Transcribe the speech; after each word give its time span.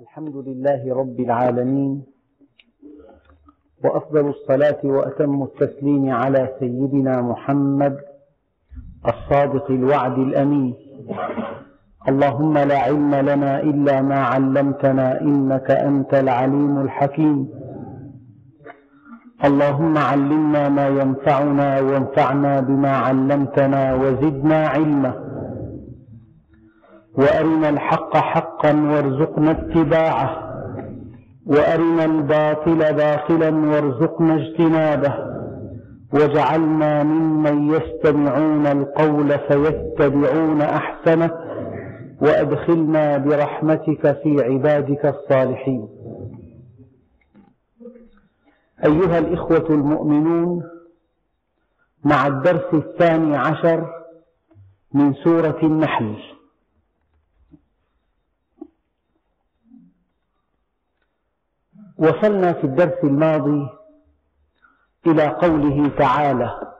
الحمد 0.00 0.36
لله 0.36 0.94
رب 0.94 1.20
العالمين 1.20 2.02
وأفضل 3.84 4.28
الصلاة 4.28 4.80
وأتم 4.84 5.42
التسليم 5.42 6.10
على 6.10 6.48
سيدنا 6.60 7.22
محمد 7.22 7.96
الصادق 9.08 9.70
الوعد 9.70 10.18
الأمين. 10.18 10.74
اللهم 12.08 12.58
لا 12.58 12.78
علم 12.78 13.14
لنا 13.14 13.60
إلا 13.60 14.02
ما 14.02 14.20
علمتنا 14.32 15.20
إنك 15.20 15.70
أنت 15.70 16.14
العليم 16.14 16.78
الحكيم. 16.78 17.48
اللهم 19.44 19.98
علمنا 19.98 20.68
ما 20.68 20.88
ينفعنا 20.88 21.80
وانفعنا 21.80 22.60
بما 22.60 22.96
علمتنا 22.96 23.94
وزدنا 23.94 24.68
علما. 24.68 25.25
وأرنا 27.18 27.68
الحق 27.68 28.16
حقا 28.16 28.72
وارزقنا 28.72 29.50
اتباعه. 29.50 30.46
وأرنا 31.46 32.04
الباطل 32.04 32.78
باطلا 32.94 33.50
وارزقنا 33.56 34.34
اجتنابه. 34.34 35.14
واجعلنا 36.12 37.02
ممن 37.02 37.70
يستمعون 37.70 38.66
القول 38.66 39.38
فيتبعون 39.38 40.60
أحسنه. 40.60 41.30
وأدخلنا 42.20 43.18
برحمتك 43.18 44.22
في 44.22 44.44
عبادك 44.44 45.06
الصالحين. 45.06 45.88
أيها 48.84 49.18
الإخوة 49.18 49.66
المؤمنون 49.70 50.62
مع 52.04 52.26
الدرس 52.26 52.74
الثاني 52.74 53.36
عشر 53.36 53.86
من 54.94 55.14
سورة 55.14 55.58
النحل 55.62 56.14
وصلنا 61.98 62.52
في 62.52 62.64
الدرس 62.64 63.04
الماضي 63.04 63.68
إلى 65.06 65.26
قوله 65.26 65.88
تعالى 65.98 66.72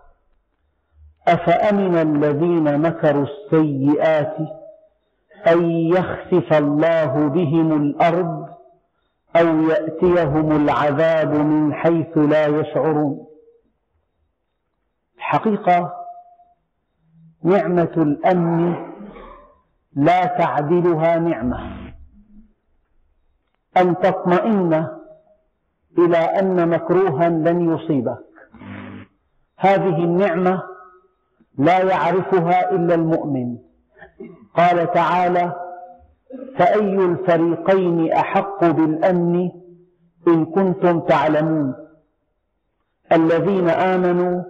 أفأمن 1.29 1.97
الذين 1.97 2.81
مكروا 2.81 3.27
السيئات 3.27 4.37
أن 5.47 5.71
يخسف 5.71 6.53
الله 6.53 7.29
بهم 7.29 7.83
الأرض 7.83 8.49
أو 9.37 9.61
يأتيهم 9.61 10.53
العذاب 10.53 11.35
من 11.35 11.75
حيث 11.75 12.19
لا 12.19 12.47
يشعرون؟ 12.47 13.27
الحقيقة 15.17 15.93
نعمة 17.43 17.93
الأمن 17.97 18.75
لا 19.93 20.25
تعدلها 20.25 21.19
نعمة. 21.19 21.87
أن 23.77 23.97
تطمئن 23.99 24.96
إلى 25.99 26.17
أن 26.17 26.69
مكروها 26.69 27.29
لن 27.29 27.75
يصيبك. 27.75 28.19
هذه 29.59 30.05
النعمة 30.05 30.63
لا 31.59 31.79
يعرفها 31.83 32.71
إلا 32.71 32.95
المؤمن. 32.95 33.57
قال 34.57 34.93
تعالى 34.93 35.53
فأي 36.59 36.95
الفريقين 36.95 38.13
أحق 38.13 38.65
بالأمن 38.65 39.51
إن 40.29 40.45
كنتم 40.45 41.01
تعلمون؟ 41.01 41.75
الذين 43.13 43.69
آمنوا 43.69 44.43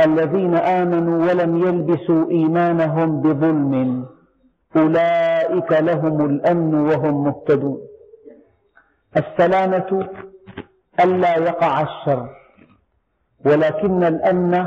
الذين 0.00 0.54
آمنوا 0.54 1.26
ولم 1.26 1.56
يلبسوا 1.56 2.30
إيمانهم 2.30 3.20
بظلم 3.20 4.06
أولئك 4.76 5.72
لهم 5.72 6.24
الأمن 6.24 6.74
وهم 6.74 7.24
مهتدون. 7.24 7.89
السلامة 9.16 10.08
ألا 11.00 11.36
يقع 11.36 11.80
الشر 11.80 12.28
ولكن 13.46 14.04
الأمن 14.04 14.66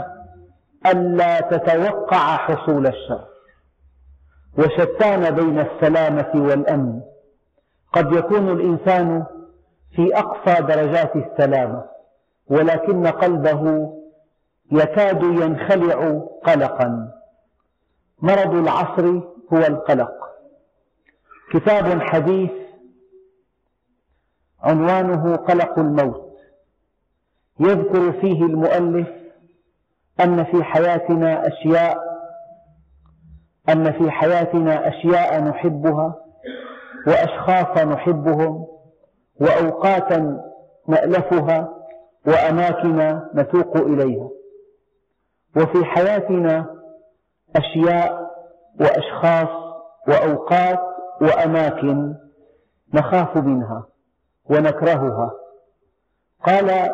ألا 0.86 1.40
تتوقع 1.42 2.38
حصول 2.38 2.88
الشر. 2.88 3.26
وشتان 4.58 5.36
بين 5.36 5.60
السلامة 5.60 6.32
والأمن. 6.36 7.02
قد 7.94 8.14
يكون 8.14 8.50
الإنسان 8.50 9.26
في 9.96 10.18
أقصى 10.18 10.62
درجات 10.62 11.16
السلامة 11.16 11.86
ولكن 12.48 13.08
قلبه 13.08 13.94
يكاد 14.72 15.24
ينخلع 15.24 16.22
قلقا. 16.44 17.12
مرض 18.22 18.54
العصر 18.56 19.08
هو 19.54 19.58
القلق. 19.58 20.14
كتاب 21.52 22.02
حديث 22.02 22.52
عنوانه 24.64 25.36
قلق 25.36 25.80
الموت. 25.80 26.34
يذكر 27.60 28.12
فيه 28.12 28.44
المؤلف 28.44 29.08
أن 30.20 30.44
في 30.44 30.64
حياتنا 30.64 31.48
أشياء 31.48 31.98
أن 33.70 33.92
في 33.92 34.12
حياتنا 34.12 34.88
أشياء 34.88 35.44
نحبها 35.44 36.16
وأشخاصا 37.08 37.84
نحبهم 37.84 38.68
وأوقاتا 39.42 40.42
نألفها 40.88 41.74
وأماكن 42.28 43.20
نتوق 43.36 43.78
إليها. 43.78 44.30
وفي 45.58 45.86
حياتنا 45.86 46.66
أشياء 47.56 48.32
وأشخاص 48.80 49.50
وأوقات 50.08 50.80
وأماكن 51.22 52.16
نخاف 52.94 53.38
منها. 53.38 53.93
ونكرهها. 54.50 55.32
قال 56.46 56.90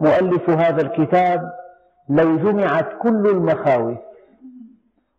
مؤلف 0.00 0.50
هذا 0.50 0.82
الكتاب 0.82 1.52
لو 2.08 2.36
جمعت 2.36 2.88
كل 3.02 3.26
المخاوف 3.26 3.98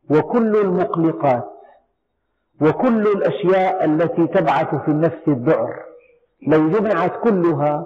وكل 0.10 0.56
المقلقات 0.56 1.52
وكل 2.62 3.08
الأشياء 3.08 3.86
التي 3.86 4.28
تبعث 4.28 4.76
في 4.76 4.88
النفس 4.88 5.28
الذعر 5.28 5.84
لو 6.48 6.70
جمعت 6.70 7.12
كلها 7.24 7.86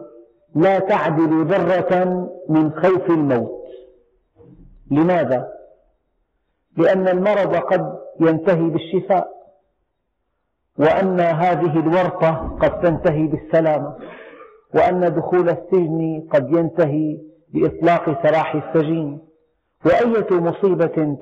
لا 0.55 0.79
تعدل 0.79 1.45
ذرة 1.45 2.29
من 2.49 2.71
خوف 2.71 3.09
الموت. 3.09 3.59
لماذا؟ 4.91 5.47
لأن 6.77 7.07
المرض 7.07 7.55
قد 7.55 7.99
ينتهي 8.19 8.69
بالشفاء. 8.69 9.38
وأن 10.77 11.19
هذه 11.19 11.79
الورطة 11.79 12.57
قد 12.61 12.81
تنتهي 12.81 13.27
بالسلامة 13.27 13.95
وأن 14.75 15.13
دخول 15.15 15.49
السجن 15.49 16.27
قد 16.31 16.49
ينتهي 16.51 17.17
بإطلاق 17.53 18.23
سراح 18.27 18.55
السجين. 18.55 19.19
وأية 19.85 20.39
مصيبة 20.39 21.17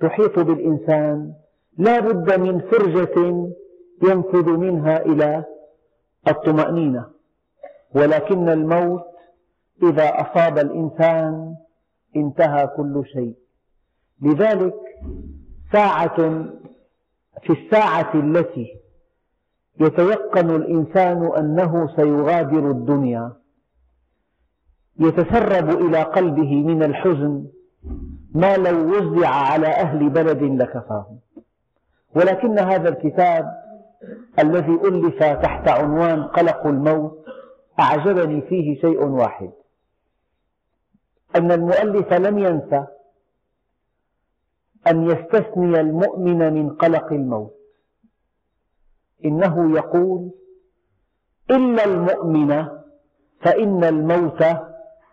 تحيط 0.00 0.38
بالإنسان 0.38 1.32
لا 1.78 2.00
بد 2.00 2.40
من 2.40 2.60
فرجة 2.60 3.48
ينفذ 4.02 4.50
منها 4.50 5.06
إلى 5.06 5.44
الطمأنينة. 6.28 7.04
ولكن 7.94 8.48
الموت 8.48 9.04
إذا 9.82 10.08
أصاب 10.08 10.58
الإنسان 10.58 11.54
انتهى 12.16 12.66
كل 12.66 13.02
شيء. 13.12 13.34
لذلك 14.22 14.74
ساعة 15.72 16.44
في 17.42 17.52
الساعة 17.52 18.14
التي 18.14 18.80
يتيقن 19.80 20.50
الإنسان 20.50 21.30
أنه 21.38 21.96
سيغادر 21.96 22.70
الدنيا 22.70 23.32
يتسرب 24.98 25.70
إلى 25.70 26.02
قلبه 26.02 26.62
من 26.62 26.82
الحزن 26.82 27.46
ما 28.34 28.56
لو 28.56 28.96
وزع 28.96 29.28
على 29.28 29.66
أهل 29.66 30.08
بلد 30.08 30.42
لكفاهم. 30.42 31.18
ولكن 32.14 32.58
هذا 32.58 32.88
الكتاب 32.88 33.46
الذي 34.38 34.72
ألف 34.84 35.22
تحت 35.22 35.68
عنوان 35.68 36.22
قلق 36.22 36.66
الموت 36.66 37.24
أعجبني 37.80 38.40
فيه 38.40 38.80
شيء 38.80 39.02
واحد 39.04 39.50
أن 41.36 41.52
المؤلف 41.52 42.12
لم 42.12 42.38
ينسى 42.38 42.86
أن 44.86 45.10
يستثني 45.10 45.80
المؤمن 45.80 46.52
من 46.52 46.70
قلق 46.70 47.12
الموت. 47.12 47.54
إنه 49.24 49.76
يقول 49.76 50.30
إلا 51.50 51.84
المؤمن 51.84 52.66
فإن 53.40 53.84
الموت 53.84 54.44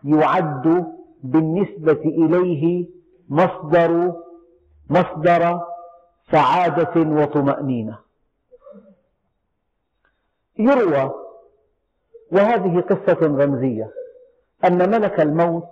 يعد 0.04 0.86
بالنسبة 1.22 1.92
إليه 1.92 2.88
مصدر 3.28 4.12
مصدر 4.90 5.60
سعادة 6.32 7.00
وطمأنينة. 7.00 7.98
يروى 10.58 11.14
وهذه 12.32 12.80
قصة 12.80 13.18
رمزية 13.26 13.90
أن 14.64 14.90
ملك 14.90 15.20
الموت 15.20 15.68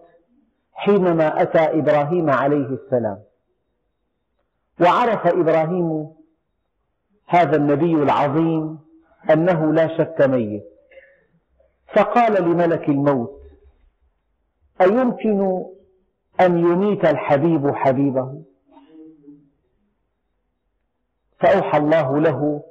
حينما 0.72 1.42
أتى 1.42 1.58
إبراهيم 1.58 2.30
عليه 2.30 2.66
السلام 2.66 3.18
وعرف 4.80 5.26
إبراهيم 5.26 6.06
هذا 7.26 7.56
النبي 7.56 7.94
العظيم 7.94 8.78
أنه 9.30 9.72
لا 9.72 9.98
شك 9.98 10.20
ميت. 10.20 10.64
فقال 11.94 12.42
لملك 12.44 12.88
الموت 12.88 13.42
أيمكن 14.80 15.64
أن 16.40 16.58
يميت 16.58 17.04
الحبيب 17.04 17.70
حبيبه؟ 17.70 18.42
فأوحى 21.40 21.78
الله 21.78 22.18
له 22.20 22.62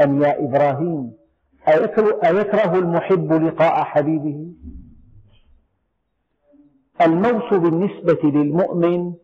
أن 0.00 0.22
يا 0.22 0.44
إبراهيم 0.44 1.12
أيكره 2.24 2.78
المحب 2.78 3.32
لقاء 3.32 3.84
حبيبه؟ 3.84 4.52
الموت 7.00 7.54
بالنسبة 7.54 8.18
للمؤمن 8.24 9.14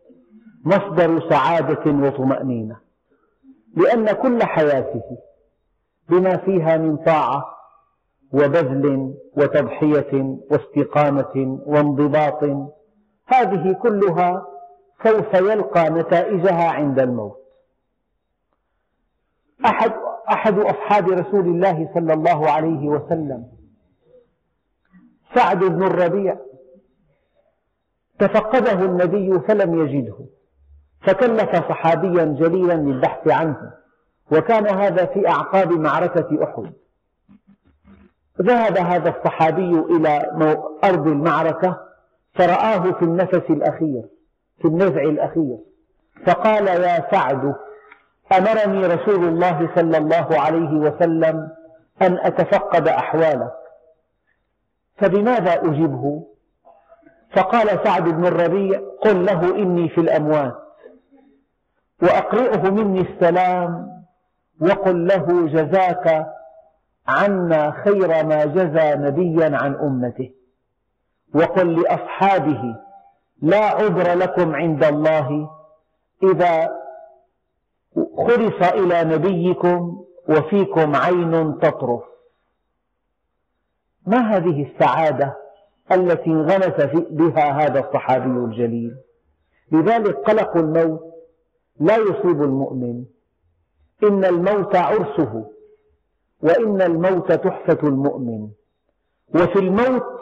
مصدر 0.65 1.29
سعادة 1.29 1.91
وطمأنينة 1.91 2.77
لأن 3.77 4.11
كل 4.11 4.43
حياته 4.43 5.17
بما 6.09 6.37
فيها 6.37 6.77
من 6.77 6.97
طاعة 6.97 7.45
وبذل 8.33 9.15
وتضحية 9.37 10.37
واستقامة 10.51 11.59
وانضباط 11.65 12.43
هذه 13.27 13.73
كلها 13.81 14.47
سوف 15.03 15.33
يلقى 15.33 15.89
نتائجها 15.89 16.71
عند 16.71 16.99
الموت. 16.99 17.37
أحد, 19.65 19.91
أحد 20.29 20.59
أصحاب 20.59 21.09
رسول 21.09 21.45
الله 21.47 21.89
صلى 21.93 22.13
الله 22.13 22.49
عليه 22.49 22.87
وسلم 22.87 23.47
سعد 25.35 25.59
بن 25.59 25.83
الربيع 25.83 26.37
تفقده 28.19 28.85
النبي 28.85 29.39
فلم 29.39 29.79
يجده. 29.85 30.17
فكلف 31.05 31.55
صحابيا 31.69 32.23
جليلا 32.25 32.73
للبحث 32.73 33.27
عنه 33.27 33.71
وكان 34.31 34.67
هذا 34.67 35.05
في 35.05 35.27
أعقاب 35.27 35.71
معركة 35.71 36.43
أحد. 36.43 36.71
ذهب 38.41 38.77
هذا 38.77 39.09
الصحابي 39.09 39.79
إلى 39.79 40.31
أرض 40.83 41.07
المعركة 41.07 41.79
فرآه 42.33 42.91
في 42.91 43.01
النفس 43.01 43.41
الأخير 43.49 44.03
في 44.61 44.67
النزع 44.67 45.01
الأخير 45.01 45.57
فقال 46.25 46.67
يا 46.67 47.07
سعد 47.11 47.55
أمرني 48.37 48.85
رسول 48.85 49.27
الله 49.27 49.69
صلى 49.75 49.97
الله 49.97 50.27
عليه 50.39 50.73
وسلم 50.73 51.49
أن 52.01 52.17
أتفقد 52.21 52.87
أحوالك 52.87 53.53
فبماذا 54.97 55.53
أجبه 55.53 56.27
فقال 57.35 57.67
سعد 57.83 58.03
بن 58.03 58.25
الربيع 58.25 58.79
قل 59.01 59.25
له 59.25 59.55
إني 59.55 59.89
في 59.89 60.01
الأموات. 60.01 60.64
وأقرئه 62.01 62.69
مني 62.69 63.01
السلام 63.01 63.95
وقل 64.61 65.07
له 65.07 65.47
جزاك 65.47 66.27
عنا 67.07 67.71
خير 67.71 68.25
ما 68.25 68.45
جزى 68.45 68.95
نبيا 68.95 69.57
عن 69.57 69.75
أمته. 69.75 70.31
وقل 71.35 71.81
لأصحابه 71.81 72.75
لا 73.41 73.65
عذر 73.65 74.13
لكم 74.13 74.55
عند 74.55 74.83
الله 74.83 75.49
إذا 76.23 76.71
خلص 78.17 78.71
إلى 78.73 79.03
نبيكم 79.03 80.05
وفيكم 80.29 80.95
عين 80.95 81.59
تطرف. 81.59 82.03
ما 84.07 84.35
هذه 84.35 84.71
السعادة 84.71 85.37
التي 85.91 86.29
انغمس 86.29 86.95
بها 87.09 87.51
هذا 87.51 87.79
الصحابي 87.79 88.25
الجليل؟ 88.25 88.95
لذلك 89.71 90.15
قلق 90.15 90.57
الموت 90.57 91.14
لا 91.79 91.97
يصيب 91.97 92.43
المؤمن. 92.43 93.05
إن 94.03 94.25
الموت 94.25 94.75
عرسه 94.75 95.45
وإن 96.41 96.81
الموت 96.81 97.31
تحفة 97.31 97.87
المؤمن. 97.87 98.49
وفي 99.35 99.59
الموت 99.59 100.21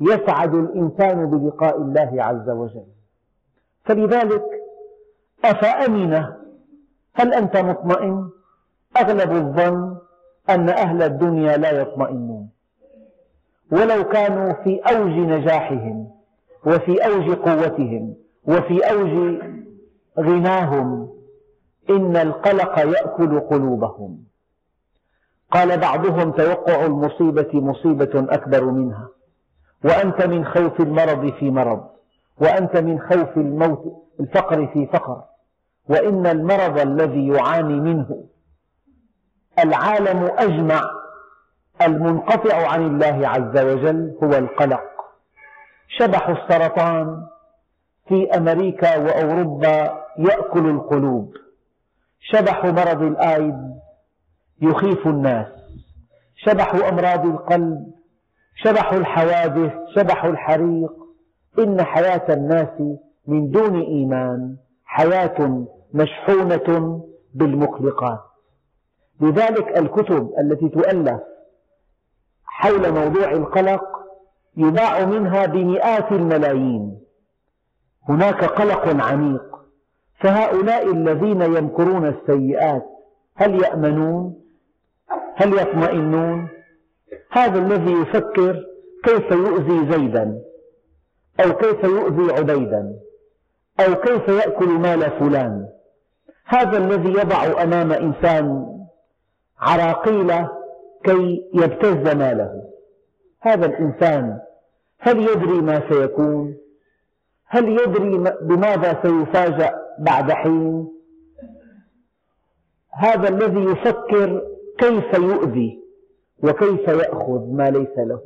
يسعد 0.00 0.54
الإنسان 0.54 1.30
بلقاء 1.30 1.82
الله 1.82 2.10
عز 2.24 2.50
وجل. 2.50 2.86
فلذلك 3.84 4.44
أفأمن؟ 5.44 6.24
هل 7.14 7.34
أنت 7.34 7.56
مطمئن؟ 7.56 8.30
أغلب 8.96 9.32
الظن 9.32 9.96
أن 10.50 10.68
أهل 10.68 11.02
الدنيا 11.02 11.56
لا 11.56 11.80
يطمئنون. 11.80 12.50
ولو 13.72 14.04
كانوا 14.04 14.52
في 14.52 14.78
أوج 14.78 15.10
نجاحهم 15.12 16.10
وفي 16.66 17.06
أوج 17.06 17.30
قوتهم 17.30 18.14
وفي 18.44 18.80
أوج 18.80 19.40
غناهم. 20.18 21.20
إن 21.90 22.16
القلق 22.16 22.78
يأكل 22.78 23.40
قلوبهم. 23.40 24.24
قال 25.50 25.80
بعضهم 25.80 26.32
توقع 26.32 26.86
المصيبة 26.86 27.60
مصيبة 27.60 28.34
أكبر 28.34 28.64
منها. 28.64 29.08
وأنت 29.84 30.26
من 30.26 30.44
خوف 30.44 30.80
المرض 30.80 31.32
في 31.32 31.50
مرض. 31.50 31.88
وأنت 32.38 32.76
من 32.76 33.00
خوف 33.00 33.36
الموت 33.36 34.06
الفقر 34.20 34.66
في 34.66 34.86
فقر. 34.86 35.22
وإن 35.88 36.26
المرض 36.26 36.78
الذي 36.78 37.28
يعاني 37.28 37.80
منه 37.80 38.24
العالم 39.58 40.30
أجمع. 40.38 40.80
المنقطع 41.82 42.68
عن 42.68 42.86
الله 42.86 43.28
عز 43.28 43.64
وجل 43.64 44.18
هو 44.22 44.30
القلق. 44.30 44.90
شبح 45.88 46.28
السرطان. 46.28 47.26
في 48.10 48.30
أمريكا 48.36 48.96
وأوروبا 48.96 50.04
يأكل 50.18 50.68
القلوب. 50.70 51.34
شبح 52.20 52.64
مرض 52.64 53.02
الآيدز 53.02 53.70
يخيف 54.62 55.06
الناس. 55.06 55.46
شبح 56.36 56.74
أمراض 56.74 57.26
القلب 57.26 57.92
شبح 58.56 58.92
الحوادث 58.92 59.72
شبح 59.96 60.24
الحريق. 60.24 60.92
إن 61.58 61.82
حياة 61.82 62.34
الناس 62.34 62.80
من 63.26 63.50
دون 63.50 63.80
إيمان 63.80 64.56
حياة 64.84 65.66
مشحونة 65.94 67.00
بالمقلقات 67.34 68.20
لذلك 69.20 69.78
الكتب 69.78 70.32
التي 70.38 70.68
تؤلف 70.68 71.20
حول 72.44 72.92
موضوع 72.92 73.30
القلق 73.30 73.82
يباع 74.56 75.04
منها 75.04 75.46
بمئات 75.46 76.12
الملايين. 76.12 77.00
هناك 78.10 78.44
قلق 78.44 79.04
عميق. 79.04 79.50
فهؤلاء 80.20 80.90
الذين 80.90 81.42
يمكرون 81.42 82.06
السيئات 82.06 82.86
هل 83.34 83.62
يأمنون؟ 83.62 84.40
هل 85.34 85.58
يطمئنون؟ 85.58 86.48
هذا 87.30 87.58
الذي 87.58 87.92
يفكر 87.92 88.64
كيف 89.04 89.30
يؤذي 89.30 89.92
زيدا 89.92 90.40
أو 91.40 91.52
كيف 91.52 91.84
يؤذي 91.84 92.32
عبيدا 92.32 92.92
أو 93.80 93.94
كيف 93.94 94.28
يأكل 94.28 94.68
مال 94.68 95.10
فلان. 95.10 95.66
هذا 96.44 96.78
الذي 96.78 97.08
يضع 97.08 97.62
أمام 97.62 97.92
إنسان 97.92 98.76
عراقيل 99.60 100.32
كي 101.04 101.50
يبتز 101.54 102.14
ماله. 102.14 102.62
هذا 103.40 103.66
الإنسان 103.66 104.38
هل 104.98 105.18
يدري 105.18 105.60
ما 105.60 105.82
سيكون؟ 105.88 106.56
هل 107.52 107.68
يدري 107.68 108.18
بماذا 108.42 109.02
سيفاجأ 109.02 109.74
بعد 109.98 110.32
حين؟ 110.32 110.88
هذا 112.90 113.28
الذي 113.28 113.60
يفكر 113.64 114.42
كيف 114.78 115.14
يؤذي 115.18 115.80
وكيف 116.42 116.88
يأخذ 116.88 117.52
ما 117.52 117.70
ليس 117.70 117.98
له 117.98 118.20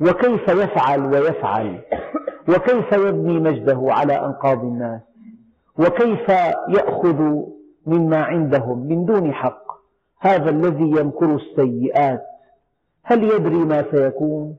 وكيف 0.00 0.48
يفعل 0.48 1.06
ويفعل 1.06 1.80
وكيف 2.48 2.92
يبني 2.92 3.40
مجده 3.40 3.80
على 3.82 4.12
أنقاض 4.24 4.64
الناس 4.64 5.00
وكيف 5.78 6.28
يأخذ 6.68 7.42
مما 7.86 8.16
عندهم 8.16 8.86
من 8.86 9.04
دون 9.04 9.32
حق 9.32 9.62
هذا 10.20 10.50
الذي 10.50 10.90
يمكر 11.00 11.34
السيئات. 11.34 12.22
هل 13.02 13.24
يدري 13.24 13.56
ما 13.56 13.84
سيكون؟ 13.90 14.56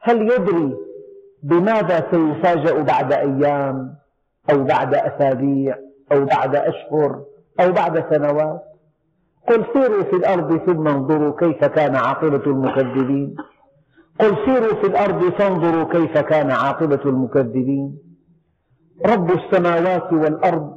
هل 0.00 0.22
يدري 0.22 0.76
بماذا 1.42 2.06
سيفاجأ 2.10 2.82
بعد 2.82 3.12
أيام 3.12 3.94
أو 4.52 4.64
بعد 4.64 4.94
أسابيع 4.94 5.76
أو 6.12 6.24
بعد 6.24 6.56
أشهر 6.56 7.22
أو 7.60 7.72
بعد 7.72 8.04
سنوات؟ 8.14 8.62
قل 9.48 9.64
سيروا 9.72 10.02
في 10.02 10.16
الأرض 10.16 10.56
ثم 10.66 10.88
انظروا 10.88 11.36
كيف 11.40 11.64
كان 11.64 11.96
عاقبة 11.96 12.42
المكذبين. 12.46 13.36
قل 14.20 14.36
سيروا 14.44 14.74
في 14.74 14.86
الأرض 14.86 15.24
فانظروا 15.30 15.84
كيف 15.84 16.18
كان 16.18 16.50
عاقبة 16.50 17.00
المكذبين. 17.04 17.98
رب 19.06 19.30
السماوات 19.30 20.12
والأرض 20.12 20.76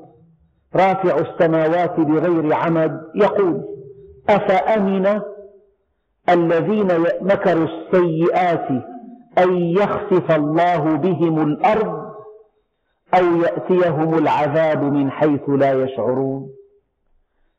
رافع 0.75 1.17
السماوات 1.17 1.99
بغير 1.99 2.53
عمد 2.53 3.01
يقول 3.15 3.63
أفأمن 4.29 5.21
الذين 6.29 6.87
مكروا 7.21 7.67
السيئات 7.67 8.67
أن 9.37 9.53
يخسف 9.55 10.31
الله 10.31 10.95
بهم 10.95 11.41
الأرض 11.41 12.05
أو 13.17 13.35
يأتيهم 13.41 14.17
العذاب 14.17 14.83
من 14.83 15.11
حيث 15.11 15.49
لا 15.49 15.73
يشعرون. 15.73 16.49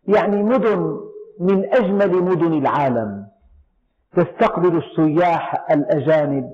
يعني 0.09 0.42
مدن 0.42 1.00
من 1.40 1.75
أجمل 1.75 2.23
مدن 2.23 2.52
العالم 2.59 3.26
تستقبل 4.16 4.76
السياح 4.76 5.71
الأجانب 5.71 6.50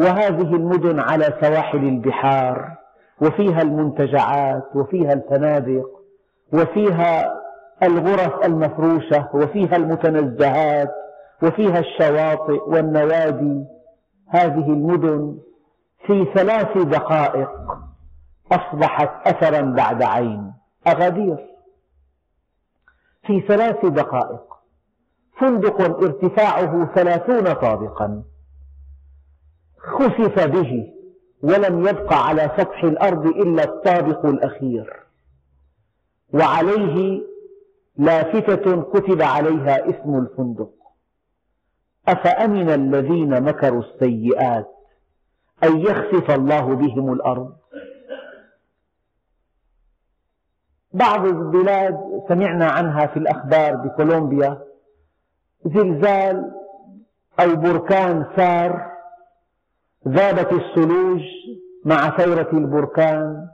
وهذه 0.00 0.54
المدن 0.54 1.00
على 1.00 1.34
سواحل 1.40 1.78
البحار 1.78 2.76
وفيها 3.22 3.62
المنتجعات 3.62 4.64
وفيها 4.74 5.12
الفنادق 5.12 5.86
وفيها 6.52 7.34
الغرف 7.82 8.44
المفروشة 8.44 9.28
وفيها 9.34 9.76
المتنزهات 9.76 10.90
وفيها 11.42 11.78
الشواطئ 11.78 12.60
والنوادي. 12.66 13.64
هذه 14.28 14.72
المدن 14.72 15.38
في 16.06 16.24
ثلاث 16.34 16.78
دقائق 16.78 17.50
أصبحت 18.52 19.26
أثرا 19.26 19.60
بعد 19.60 20.02
عين. 20.02 20.52
أغادير. 20.86 21.36
في 23.26 23.40
ثلاث 23.40 23.86
دقائق. 23.86 24.42
فندق 25.40 25.80
ارتفاعه 25.80 26.94
ثلاثون 26.94 27.52
طابقا. 27.52 28.22
خسف 29.78 30.46
به 30.46 30.92
ولم 31.42 31.88
يبق 31.88 32.12
على 32.12 32.50
سطح 32.58 32.84
الأرض 32.84 33.26
إلا 33.26 33.64
الطابق 33.64 34.26
الأخير. 34.26 34.96
وعليه 36.34 37.22
لافتة 37.96 38.82
كتب 38.82 39.22
عليها 39.22 39.90
اسم 39.90 40.18
الفندق. 40.18 40.77
أفأمن 42.08 42.70
الذين 42.70 43.42
مكروا 43.42 43.82
السيئات 43.82 44.68
أن 45.64 45.80
يخسف 45.80 46.30
الله 46.30 46.74
بهم 46.74 47.12
الأرض؟ 47.12 47.56
بعض 50.92 51.26
البلاد 51.26 51.98
سمعنا 52.28 52.66
عنها 52.70 53.06
في 53.06 53.16
الأخبار 53.18 53.76
بكولومبيا 53.76 54.58
زلزال 55.64 56.52
أو 57.40 57.56
بركان 57.56 58.26
سار 58.36 58.90
ذابت 60.08 60.52
الثلوج 60.52 61.20
مع 61.84 62.16
ثورة 62.16 62.48
البركان 62.52 63.48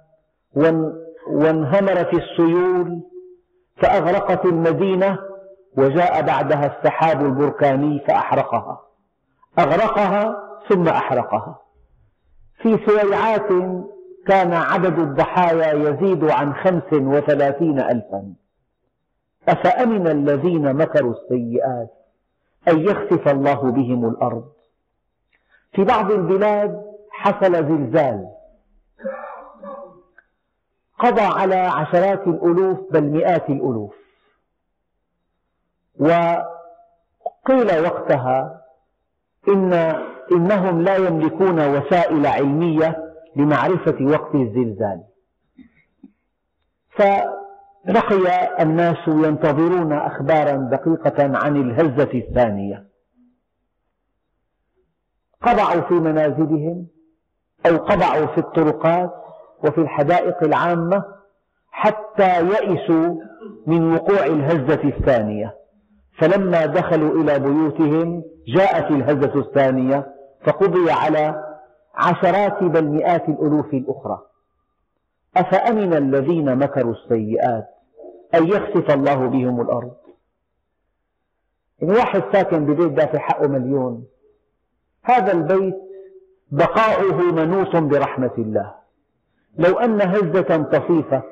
وانهمرت 1.27 2.15
السيول 2.15 3.03
فأغرقت 3.77 4.45
المدينة 4.45 5.19
وجاء 5.77 6.23
بعدها 6.23 6.77
السحاب 6.79 7.21
البركاني 7.21 8.05
فأحرقها. 8.09 8.81
أغرقها 9.59 10.37
ثم 10.69 10.89
أحرقها. 10.89 11.59
في 12.59 12.79
سويعات 12.87 13.49
كان 14.27 14.53
عدد 14.53 14.99
الضحايا 14.99 15.73
يزيد 15.73 16.25
عن 16.25 16.55
خمس 16.55 16.93
وثلاثين 16.93 17.81
ألفا. 17.81 18.35
أفأمن 19.49 20.07
الذين 20.07 20.77
مكروا 20.77 21.15
السيئات 21.15 21.91
أن 22.69 22.79
يخسف 22.79 23.29
الله 23.29 23.63
بهم 23.63 24.09
الأرض؟ 24.09 24.45
في 25.73 25.85
بعض 25.85 26.11
البلاد 26.11 26.85
حصل 27.11 27.53
زلزال. 27.53 28.27
قضى 30.99 31.23
على 31.23 31.55
عشرات 31.55 32.27
الألوف 32.27 32.79
بل 32.93 33.03
مئات 33.03 33.51
الألوف. 33.51 34.04
وقيل 35.99 37.81
وقتها 37.85 38.61
إن 39.49 39.73
إنهم 40.33 40.83
لا 40.83 40.97
يملكون 40.97 41.77
وسائل 41.77 42.27
علمية 42.27 43.15
لمعرفة 43.37 44.05
وقت 44.05 44.35
الزلزال. 44.35 45.03
فبقي 46.91 48.63
الناس 48.63 49.09
ينتظرون 49.09 49.93
أخبارا 49.93 50.57
دقيقة 50.57 51.39
عن 51.39 51.57
الهزة 51.57 52.11
الثانية. 52.15 52.87
قبعوا 55.43 55.81
في 55.81 55.95
منازلهم 55.95 56.87
أو 57.67 57.77
قبعوا 57.77 58.27
في 58.27 58.39
الطرقات 58.39 59.15
وفي 59.65 59.79
الحدائق 59.81 60.43
العامة 60.45 61.05
حتى 61.71 62.41
يئسوا 62.41 63.15
من 63.67 63.95
وقوع 63.95 64.27
الهزة 64.27 64.85
الثانية. 64.85 65.55
فلما 66.19 66.67
دخلوا 66.67 67.23
إلى 67.23 67.39
بيوتهم 67.39 68.25
جاءت 68.49 68.91
الهزة 68.91 69.41
الثانية 69.41 70.15
فقضي 70.45 70.91
على 70.91 71.45
عشرات 71.95 72.63
بل 72.63 72.85
مئات 72.85 73.29
الألوف 73.29 73.75
الأخرى. 73.75 74.21
أفأمن 75.37 75.95
الذين 75.95 76.59
مكروا 76.59 76.93
السيئات 76.93 77.67
أن 78.35 78.47
يخسف 78.49 78.91
الله 78.91 79.15
بهم 79.15 79.61
الأرض؟ 79.61 79.95
يعني 81.81 81.93
واحد 81.95 82.23
ساكن 82.33 82.67
ببيت 82.67 82.93
دافع 82.93 83.19
حقه 83.19 83.49
مليون 83.49 84.05
هذا 85.03 85.33
البيت 85.33 85.75
بقاؤه 86.51 87.23
منوط 87.33 87.77
برحمة 87.77 88.31
الله. 88.39 88.75
لو 89.59 89.79
أن 89.79 90.03
هزة 90.03 90.63
طفيفة 90.73 91.23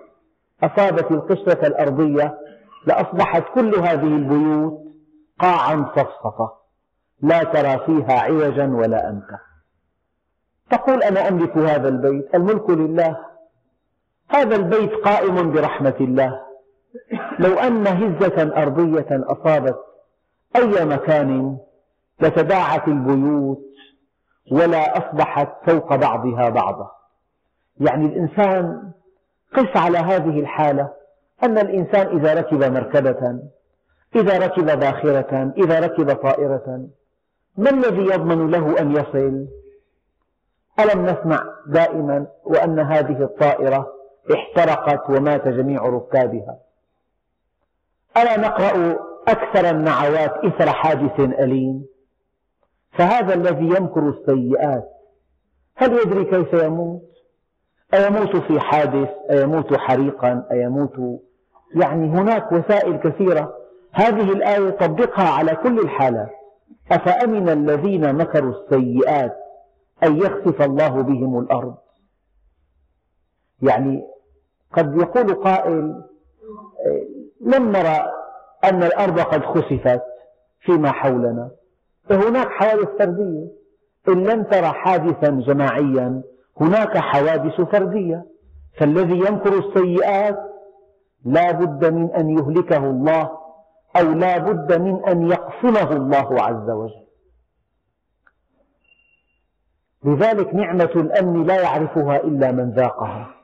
أصابت 0.62 1.11
القشرة 1.11 1.67
الأرضية 1.67 2.39
لأصبحت 2.87 3.45
كل 3.55 3.75
هذه 3.75 4.17
البيوت 4.17 4.83
قاعا 5.39 5.93
صفصفة 5.97 6.53
لا 7.23 7.45
ترى 7.45 7.79
فيها 7.87 8.21
عوجا 8.21 8.67
ولا 8.67 9.11
أمتا 9.11 9.39
تقول 10.71 11.03
أنا 11.03 11.29
أملك 11.29 11.57
هذا 11.57 11.89
البيت 11.89 12.35
الملك 12.35 12.71
لله. 12.71 13.17
هذا 14.29 14.57
البيت 14.57 14.95
قائم 14.95 15.53
برحمة 15.53 15.95
الله. 16.01 16.41
لو 17.39 17.59
أن 17.59 17.87
هزة 17.87 18.62
أرضية 18.62 19.07
أصابت 19.11 19.79
أي 20.57 20.85
مكان 20.85 21.59
لتداعت 22.21 22.89
البيوت 22.89 23.65
ولا 24.53 24.99
أصبحت 24.99 25.49
فوق 25.67 25.97
بعضها 25.97 26.49
بعضا. 26.49 26.91
يعني 27.81 28.07
الإنسان 28.07 28.93
قس 29.55 29.77
على 29.77 29.99
هذه 29.99 30.41
الحالة. 30.41 30.91
أن 31.42 31.58
الإنسان 31.58 32.06
إذا 32.18 32.34
ركب 32.34 32.64
مركبة 32.64 33.38
إذا 34.16 34.38
ركب 34.38 34.78
باخرة 34.80 35.52
إذا 35.56 35.80
ركب 35.80 36.12
طائرة 36.12 36.88
ما 37.56 37.70
الذي 37.70 38.02
يضمن 38.02 38.50
له 38.50 38.80
أن 38.80 38.92
يصل؟ 38.92 39.46
ألم 40.80 41.06
نسمع 41.06 41.44
دائما 41.66 42.26
وأن 42.44 42.80
هذه 42.80 43.22
الطائرة 43.22 43.92
احترقت 44.34 45.11
ومات 45.11 45.49
جميع 45.49 45.87
ركابها؟ 45.87 46.58
ألا 48.16 48.37
نقرأ 48.38 48.99
أكثر 49.28 49.70
النعوات 49.70 50.44
إثر 50.44 50.72
حادث 50.72 51.20
أليم؟ 51.20 51.87
فهذا 52.92 53.34
الذي 53.34 53.64
يمكر 53.64 54.08
السيئات 54.08 54.88
هل 55.76 55.92
يدري 55.92 56.25
كيف 56.25 56.52
يموت؟ 56.52 57.02
أيموت 57.94 58.37
في 58.37 58.61
حادث؟ 58.61 59.08
أيموت 59.30 59.76
حريقا؟ 59.76 60.44
أيموت 60.50 61.20
يعني 61.75 62.09
هناك 62.09 62.52
وسائل 62.52 62.97
كثيرة. 62.97 63.55
هذه 63.93 64.33
الآية 64.33 64.71
طبقها 64.71 65.29
على 65.29 65.57
كل 65.57 65.79
الحالات 65.79 66.31
أفأمن 66.93 67.49
الذين 67.49 68.14
مكروا 68.14 68.55
السيئات 68.55 69.37
أن 70.05 70.17
يخسف 70.17 70.62
الله 70.62 70.88
بهم 70.88 71.38
الأرض؟ 71.38 71.75
يعني 73.62 74.02
قد 74.73 74.97
يقول 74.97 75.35
قائل 75.35 76.02
لم 77.41 77.73
نرى 77.73 78.12
أن 78.64 78.83
الأرض 78.83 79.21
قد 79.21 79.43
خسفت 79.43 80.02
فيما 80.61 80.93
حولنا. 80.93 81.50
فهناك 82.09 82.49
حوادث 82.49 82.88
فردية. 82.99 83.47
إن 84.09 84.25
لم 84.25 84.43
ترى 84.43 84.67
حادثا 84.67 85.31
جماعيا 85.31 86.23
هناك 86.61 86.99
حوادث 86.99 87.61
فردية. 87.61 88.25
فالذي 88.79 89.19
يمكر 89.19 89.59
السيئات 89.59 90.51
لا 91.25 91.52
بد 91.52 91.85
من 91.85 92.11
أن 92.11 92.38
يهلكه 92.38 92.91
الله 92.91 93.38
أو 93.97 94.12
لا 94.12 94.38
بد 94.38 94.81
من 94.81 95.05
أن 95.05 95.31
يقسمه 95.31 95.93
الله 95.93 96.43
عز 96.43 96.71
وجل. 96.71 97.02
لذلك 100.05 100.55
نعمة 100.55 100.93
الأمن 100.97 101.47
لا 101.47 101.61
يعرفها 101.61 102.17
إلا 102.17 102.52
من 102.52 102.71
ذاقها. 102.71 103.35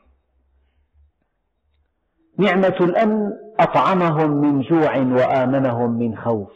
نعمة 2.39 2.77
الأمن 2.81 3.33
أطعمهم 3.61 4.31
من 4.31 4.61
جوع 4.61 4.97
وآمنهم 4.97 5.91
من 5.91 6.17
خوف. 6.17 6.53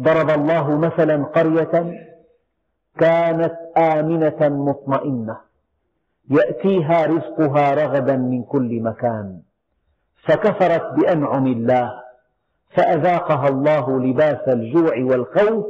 ضرب 0.00 0.30
الله 0.30 0.78
مثلا 0.78 1.24
قرية 1.24 2.06
كانت 2.98 3.54
آمنة 3.76 4.48
مطمئنة. 4.48 5.45
يأتيها 6.30 7.06
رزقها 7.06 7.74
رغدا 7.74 8.16
من 8.16 8.42
كل 8.42 8.82
مكان. 8.82 9.40
فكفرت 10.24 10.92
بأنعم 10.94 11.46
الله 11.46 11.92
فأذاقها 12.70 13.48
الله 13.48 14.00
لباس 14.00 14.48
الجوع 14.48 14.94
والخوف 14.98 15.66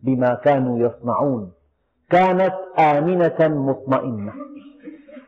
بما 0.00 0.34
كانوا 0.34 0.78
يصنعون. 0.78 1.52
كانت 2.10 2.54
آمنة 2.78 3.36
مطمئنة. 3.40 4.32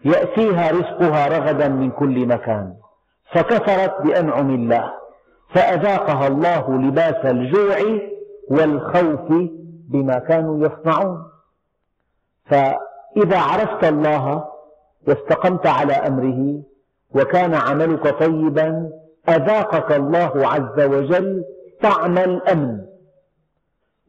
يأتيها 0.04 0.70
رزقها 0.70 1.28
رغدا 1.38 1.68
من 1.68 1.90
كل 1.90 2.26
مكان. 2.26 2.74
فكفرت 3.32 4.02
بأنعم 4.02 4.54
الله 4.54 4.92
فأذاقها 5.54 6.26
الله 6.26 6.78
لباس 6.78 7.24
الجوع 7.24 7.76
والخوف 8.50 9.50
بما 9.88 10.18
كانوا 10.18 10.66
يصنعون. 10.66 11.22
فإذا 12.44 13.38
عرفت 13.38 13.84
الله 13.84 14.44
واستقمت 15.08 15.66
على 15.66 15.92
أمره 15.92 16.62
وكان 17.14 17.54
عملك 17.54 18.18
طيبا 18.18 18.90
أذاقك 19.28 19.92
الله 19.92 20.48
عز 20.48 20.80
وجل 20.80 21.44
طعم 21.82 22.18
الأمن. 22.18 22.86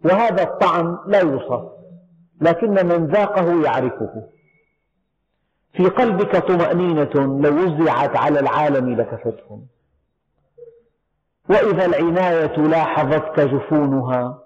وهذا 0.06 0.44
الطعم 0.44 1.00
لا 1.08 1.20
يوصف 1.20 1.64
لكن 2.42 2.88
من 2.88 3.08
ذاقه 3.08 3.64
يعرفه. 3.64 4.28
في 5.74 5.86
قلبك 5.86 6.38
طمأنينة 6.38 7.40
لو 7.42 7.56
وزعت 7.64 8.16
على 8.16 8.40
العالم 8.40 8.90
لكفتهم. 8.90 9.68
وإذا 11.50 11.86
العناية 11.86 12.58
لاحظتك 12.58 13.40
جفونها 13.40 14.40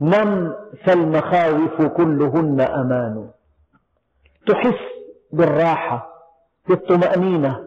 نم 0.00 0.54
فالمخاوف 0.84 1.82
كلهن 1.82 2.60
أمان؟ 2.60 3.30
تحس 4.46 4.93
بالراحة 5.36 6.14
بالطمأنينة. 6.68 7.64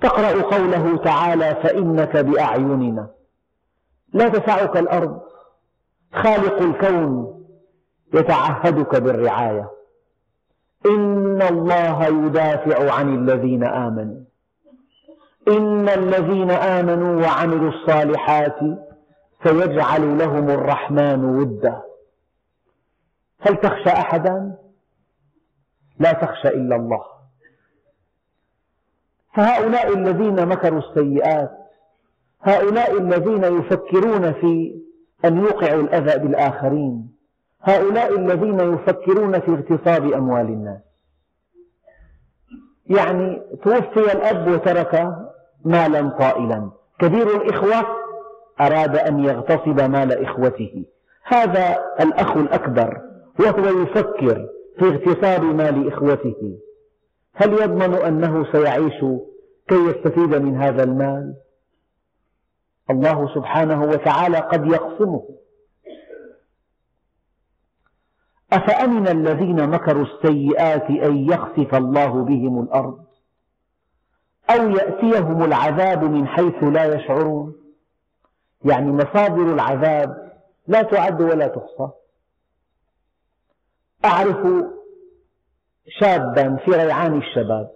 تقرأ 0.00 0.42
قوله 0.42 0.96
تعالى 0.96 1.54
فإنك 1.54 2.16
بأعيننا. 2.16 3.08
لا 4.12 4.28
تسعك 4.28 4.76
الأرض. 4.76 5.20
خالق 6.12 6.62
الكون. 6.62 7.40
يتعهدك 8.14 8.96
بالرعاية. 8.96 9.70
إن 10.86 11.42
الله 11.42 12.06
يدافع 12.06 12.92
عن 12.92 13.14
الذين 13.14 13.64
آمنوا. 13.64 14.20
إن 15.48 15.88
الذين 15.88 16.50
آمنوا 16.50 17.22
وعملوا 17.22 17.70
الصالحات 17.70 18.58
سيجعل 19.44 20.18
لهم 20.18 20.50
الرحمن 20.50 21.24
ودا. 21.24 21.82
هل 23.40 23.56
تخشى 23.56 23.88
أحدا؟ 23.88 24.56
لا 26.00 26.12
تخشى 26.12 26.48
إلا 26.48 26.76
الله. 26.76 27.02
فهؤلاء 29.34 29.94
الذين 29.94 30.46
مكروا 30.46 30.78
السيئات 30.78 31.50
هؤلاء 32.42 32.98
الذين 32.98 33.44
يفكرون 33.44 34.32
في 34.32 34.80
أن 35.24 35.38
يوقعوا 35.38 35.80
الأذى 35.80 36.18
بالآخرين 36.18 37.10
هؤلاء 37.62 38.18
الذين 38.18 38.60
يفكرون 38.60 39.40
في 39.40 39.50
اغتصاب 39.50 40.12
أموال 40.12 40.46
الناس. 40.46 40.80
يعني 42.86 43.42
توفي 43.64 44.12
الأب 44.12 44.50
وترك 44.50 45.08
مالا 45.64 46.08
طائلا. 46.08 46.70
كبير 46.98 47.36
الإخوة 47.36 47.86
أراد 48.60 48.96
أن 48.96 49.24
يغتصب 49.24 49.80
مال 49.80 50.24
إخوته. 50.24 50.84
هذا 51.24 51.78
الأخ 52.00 52.36
الأكبر 52.36 53.00
وهو 53.40 53.82
يفكر 53.82 54.48
في 54.78 54.84
اغتصاب 54.84 55.42
مال 55.42 55.88
إخوته. 55.92 56.58
هل 57.34 57.52
يضمن 57.52 57.94
أنه 57.94 58.52
سيعيش 58.52 59.04
كي 59.68 59.74
يستفيد 59.74 60.34
من 60.34 60.56
هذا 60.56 60.82
المال؟ 60.82 61.34
الله 62.90 63.34
سبحانه 63.34 63.84
وتعالى 63.84 64.38
قد 64.38 64.66
يقسمه. 64.66 65.28
أفأمن 68.52 69.08
الذين 69.08 69.68
مكروا 69.70 70.04
السيئات 70.04 70.90
أن 70.90 71.16
يخسف 71.16 71.74
الله 71.74 72.24
بهم 72.24 72.62
الأرض؟ 72.62 73.04
أو 74.50 74.70
يأتيهم 74.70 75.44
العذاب 75.44 76.04
من 76.04 76.26
حيث 76.26 76.64
لا 76.64 76.94
يشعرون؟ 76.94 77.54
يعني 78.64 78.92
مصادر 78.92 79.54
العذاب 79.54 80.32
لا 80.66 80.82
تعد 80.82 81.22
ولا 81.22 81.48
تحصى. 81.48 81.90
أعرف 84.04 84.46
شابا 85.88 86.56
في 86.56 86.70
ريعان 86.70 87.18
الشباب. 87.18 87.70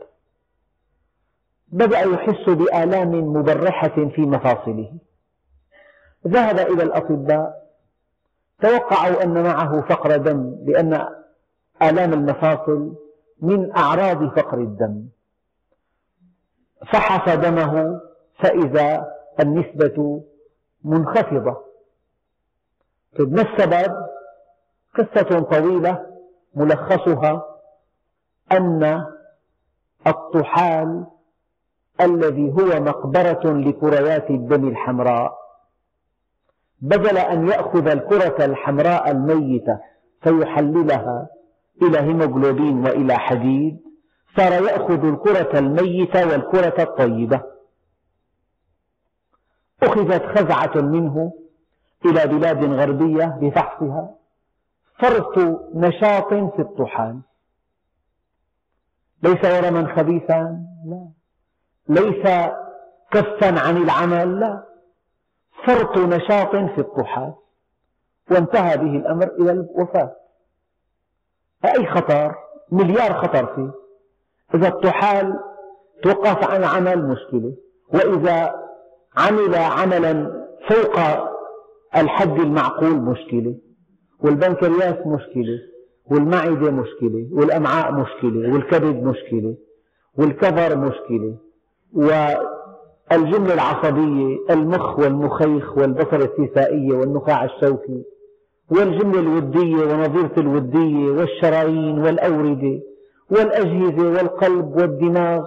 بدأ 1.69 2.01
يحس 2.01 2.49
بآلام 2.49 3.11
مبرحة 3.11 4.09
في 4.15 4.21
مفاصله. 4.21 4.93
ذهب 6.27 6.59
إلى 6.59 6.83
الأطباء. 6.83 7.65
توقعوا 8.63 9.23
أن 9.23 9.43
معه 9.43 9.81
فقر 9.81 10.17
دم 10.17 10.57
لأن 10.67 11.09
آلام 11.83 12.13
المفاصل 12.13 12.95
من 13.41 13.77
أعراض 13.77 14.39
فقر 14.39 14.59
الدم. 14.59 15.09
فحص 16.93 17.37
دمه 17.37 18.01
فإذا 18.39 19.15
النسبة 19.41 20.25
منخفضة. 20.85 21.65
طيب 23.19 23.33
ما 23.33 23.43
السبب؟ 23.43 23.95
قصة 24.95 25.41
طويلة. 25.41 26.14
ملخصها 26.57 27.45
أن 28.53 29.05
الطحال 30.07 31.07
الذي 32.01 32.53
هو 32.53 32.81
مقبرة 32.81 33.41
لكريات 33.45 34.31
الدم 34.31 34.69
الحمراء. 34.69 35.39
بدل 36.81 37.19
أن 37.19 37.49
يأخذ 37.49 37.87
الكرة 37.89 38.45
الحمراء 38.45 39.11
الميتة 39.11 39.79
فيحللها 40.23 41.29
إلى 41.83 41.99
هيموغلوبين 41.99 42.85
وإلى 42.87 43.15
حديد 43.15 43.81
صار 44.37 44.53
يأخذ 44.53 45.05
الكرة 45.05 45.59
الميتة 45.59 46.27
والكرة 46.27 46.83
الطيبة. 46.83 47.43
أخذت 49.83 50.39
خزعة 50.39 50.81
منه 50.81 51.33
إلى 52.05 52.27
بلاد 52.27 52.65
غربية 52.65 53.39
لفحصها. 53.43 54.15
فرط 54.99 55.39
نشاط 55.75 56.29
في 56.29 56.59
الطحال. 56.59 57.21
ليس 59.23 59.45
ورما 59.45 59.97
خبيثا 59.97 60.65
لا. 60.87 61.09
ليس 61.89 62.51
كفا 63.11 63.61
عن 63.61 63.77
العمل 63.77 64.41
لا. 64.41 64.65
فرط 65.67 65.99
نشاط 65.99 66.51
في 66.51 66.79
الطحال. 66.79 67.35
وانتهى 68.31 68.77
به 68.77 68.97
الأمر 68.97 69.27
إلى 69.27 69.53
الوفاة. 69.53 70.17
أي 71.65 71.87
خطر؟ 71.87 72.35
مليار 72.73 73.23
خطر 73.23 73.47
فيه. 73.55 73.71
إذا 74.55 74.69
الطحال 74.69 75.41
توقف 76.03 76.51
عن 76.51 76.65
عمل 76.65 77.09
مشكلة 77.09 77.57
وإذا 77.95 78.55
عمل 79.17 79.55
عملا 79.55 80.45
فوق 80.69 80.99
الحد 81.97 82.39
المعقول 82.39 82.97
مشكلة 82.97 83.55
والبنكرياس 84.25 85.07
مشكلة 85.07 85.59
والمعدة 86.11 86.71
مشكلة 86.71 87.29
والأمعاء 87.33 87.93
مشكلة 87.93 88.53
والكبد 88.53 89.03
مشكلة 89.03 89.55
والكبر 90.19 90.77
مشكلة 90.77 91.37
والجملة 91.93 93.55
العصبية 93.55 94.37
المخ 94.51 94.99
والمخيخ 94.99 95.79
والبصر 95.79 96.17
السيسائية 96.17 96.95
والنخاع 96.95 97.45
الشوكي 97.45 98.05
والجملة 98.71 99.21
الودية 99.21 99.77
ونظيرة 99.85 100.33
الودية 100.39 101.11
والشرايين 101.11 101.99
والأوردة 101.99 102.81
والأجهزة 103.31 104.09
والقلب 104.11 104.77
والدماغ. 104.77 105.47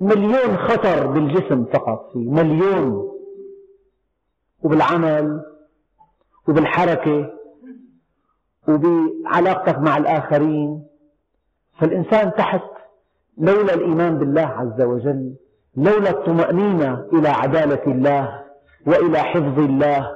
مليون 0.00 0.56
خطر 0.56 1.06
بالجسم 1.06 1.64
فقط 1.64 2.10
فيه 2.12 2.30
مليون. 2.30 3.12
وبالعمل 4.62 5.40
وبالحركة 6.48 7.37
وبعلاقتك 8.68 9.78
مع 9.78 9.96
الآخرين. 9.96 10.84
فالإنسان 11.80 12.32
تحت 12.34 12.62
لولا 13.38 13.74
الإيمان 13.74 14.18
بالله 14.18 14.46
عز 14.46 14.82
وجل 14.82 15.34
لولا 15.76 16.10
الطمأنينة 16.10 17.04
إلى 17.12 17.28
عدالة 17.28 17.82
الله 17.86 18.42
وإلى 18.86 19.18
حفظ 19.18 19.58
الله 19.58 20.10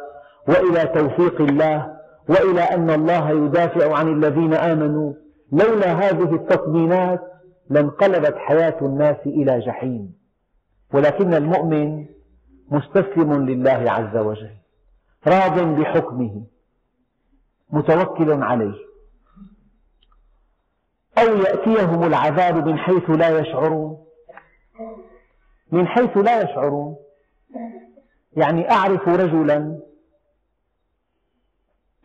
وإلى 0.49 0.85
توفيق 0.85 1.41
الله 1.41 1.97
وإلى 2.29 2.61
أن 2.61 2.91
الله 2.91 3.31
يدافع 3.31 3.97
عن 3.97 4.13
الذين 4.13 4.55
آمنوا 4.55 5.13
لولا 5.53 5.93
هذه 5.93 6.35
التطمينات 6.35 7.21
لانقلبت 7.71 8.37
حياة 8.37 8.77
الناس 8.83 9.17
إلى 9.27 9.61
جحيم. 9.61 10.15
ولكن 10.95 11.35
المؤمن 11.35 12.07
مستسلم 12.71 13.47
لله 13.47 13.91
عز 13.91 14.17
وجل 14.17 14.51
راض 15.27 15.59
بحكمه. 15.61 16.43
متوكل 17.73 18.43
عليه. 18.43 18.75
أو 21.19 21.37
يأتيهم 21.37 22.05
العذاب 22.05 22.69
من 22.69 22.79
حيث 22.79 23.11
لا 23.11 23.39
يشعرون. 23.39 23.99
من 25.73 25.87
حيث 25.87 26.17
لا 26.17 26.43
يشعرون. 26.43 26.97
يعني 28.37 28.71
أعرف 28.71 29.09
رجلا 29.09 29.79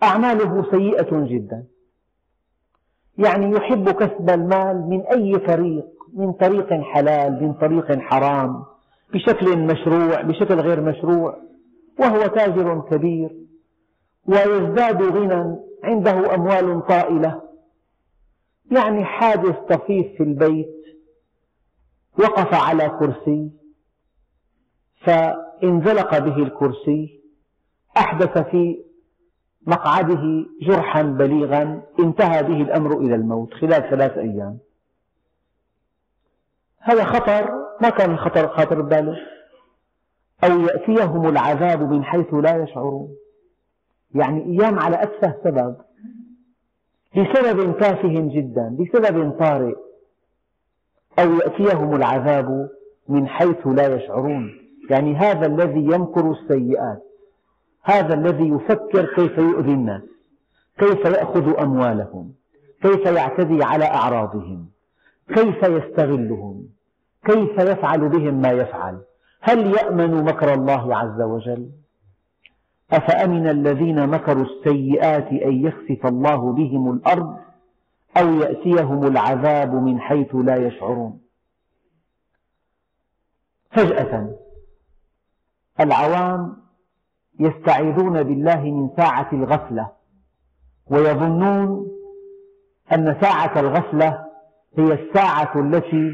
أعماله 0.04 0.72
سيئة 0.72 1.26
جدا. 1.26 1.66
يعني 3.18 3.52
يحب 3.52 3.90
كسب 3.90 4.30
المال 4.30 4.90
من 4.90 5.02
أي 5.02 5.38
طريق 5.38 5.86
من 6.14 6.34
طريق 6.34 6.74
حلال 6.82 7.44
من 7.44 7.54
طريق 7.54 8.00
حرام 8.00 8.66
بشكل 9.14 9.58
مشروع 9.58 10.22
بشكل 10.22 10.60
غير 10.60 10.82
مشروع 10.82 11.38
وهو 12.00 12.28
تاجر 12.28 12.82
كبير. 12.82 13.47
ويزداد 14.28 15.02
غنى 15.02 15.58
عنده 15.84 16.36
أموال 16.36 16.88
طائلة. 16.88 17.42
يعني 18.72 19.06
حادث 19.06 19.56
طفيف 19.70 20.18
في 20.18 20.24
البيت 20.24 20.78
وقف 22.20 22.54
على 22.54 22.90
كرسي 22.90 23.52
فانزلق 25.02 26.18
به 26.18 26.38
الكرسي 26.38 27.22
أحدث 27.98 28.38
في 28.38 28.84
مقعده 29.68 30.46
جرحا 30.62 31.02
بليغا 31.02 31.82
انتهى 32.00 32.44
به 32.44 32.62
الأمر 32.62 32.98
إلى 32.98 33.16
الموت 33.16 33.54
خلال 33.54 33.90
ثلاث 33.90 34.18
أيام. 34.18 34.60
هذا 36.80 37.04
خطر 37.04 37.52
ما 37.82 37.90
كان 37.90 38.12
الخطر 38.12 38.48
خاطر 38.48 38.82
بباله 38.82 39.18
أو 40.44 40.60
يأتيهم 40.60 41.30
العذاب 41.30 41.92
من 41.92 42.04
حيث 42.04 42.34
لا 42.34 42.64
يشعرون. 42.64 43.16
يعني 44.16 44.44
أيام 44.44 44.80
على 44.80 45.04
أتفه 45.04 45.36
سبب. 45.44 45.76
لسبب 47.16 47.78
تافه 47.80 48.30
جدا 48.34 48.76
لسبب 48.80 49.32
طارئ 49.40 49.76
أو 51.20 51.34
يأتيهم 51.34 51.96
العذاب 51.96 52.70
من 53.10 53.28
حيث 53.28 53.68
لا 53.68 53.96
يشعرون. 53.96 54.68
يعني 54.90 55.16
هذا 55.16 55.46
الذي 55.46 55.80
يمكر 55.80 56.32
السيئات 56.32 57.04
هذا 57.84 58.14
الذي 58.14 58.50
يفكر 58.50 59.06
كيف 59.16 59.38
يؤذي 59.38 59.72
الناس 59.72 60.02
كيف 60.78 61.06
يأخذ 61.06 61.60
أموالهم 61.60 62.34
كيف 62.82 63.06
يعتدي 63.06 63.64
على 63.64 63.86
أعراضهم 63.86 64.70
كيف 65.28 65.64
يستغلهم 65.64 66.68
كيف 67.26 67.58
يفعل 67.60 68.10
بهم 68.10 68.42
ما 68.42 68.52
يفعل. 68.52 69.02
هل 69.42 69.74
يأمن 69.76 70.24
مكر 70.24 70.54
الله 70.54 70.96
عز 70.96 71.22
وجل؟ 71.22 71.70
أفأمن 72.92 73.50
الذين 73.50 74.08
مكروا 74.10 74.46
السيئات 74.46 75.28
أن 75.28 75.66
يخسف 75.66 76.06
الله 76.06 76.54
بهم 76.54 76.92
الأرض 76.92 77.38
أو 78.18 78.34
يأتيهم 78.34 79.08
العذاب 79.08 79.74
من 79.74 80.00
حيث 80.00 80.36
لا 80.36 80.56
يشعرون؟ 80.56 81.22
فجأة 83.72 84.36
العوام 85.80 86.58
يستعيذون 87.40 88.24
بالله 88.24 88.62
من 88.62 88.90
ساعة 88.98 89.30
الغفلة 89.34 89.92
ويظنون 90.88 91.88
أن 92.94 93.18
ساعة 93.22 93.60
الغفلة 93.60 94.26
هي 94.78 94.94
الساعة 94.94 95.60
التي 95.60 96.12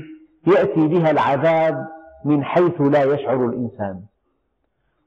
يأتي 0.48 0.88
بها 0.88 1.12
العذاب 1.12 1.88
من 2.26 2.44
حيث 2.44 2.82
لا 2.82 3.04
يشعر 3.04 3.46
الإنسان. 3.46 4.02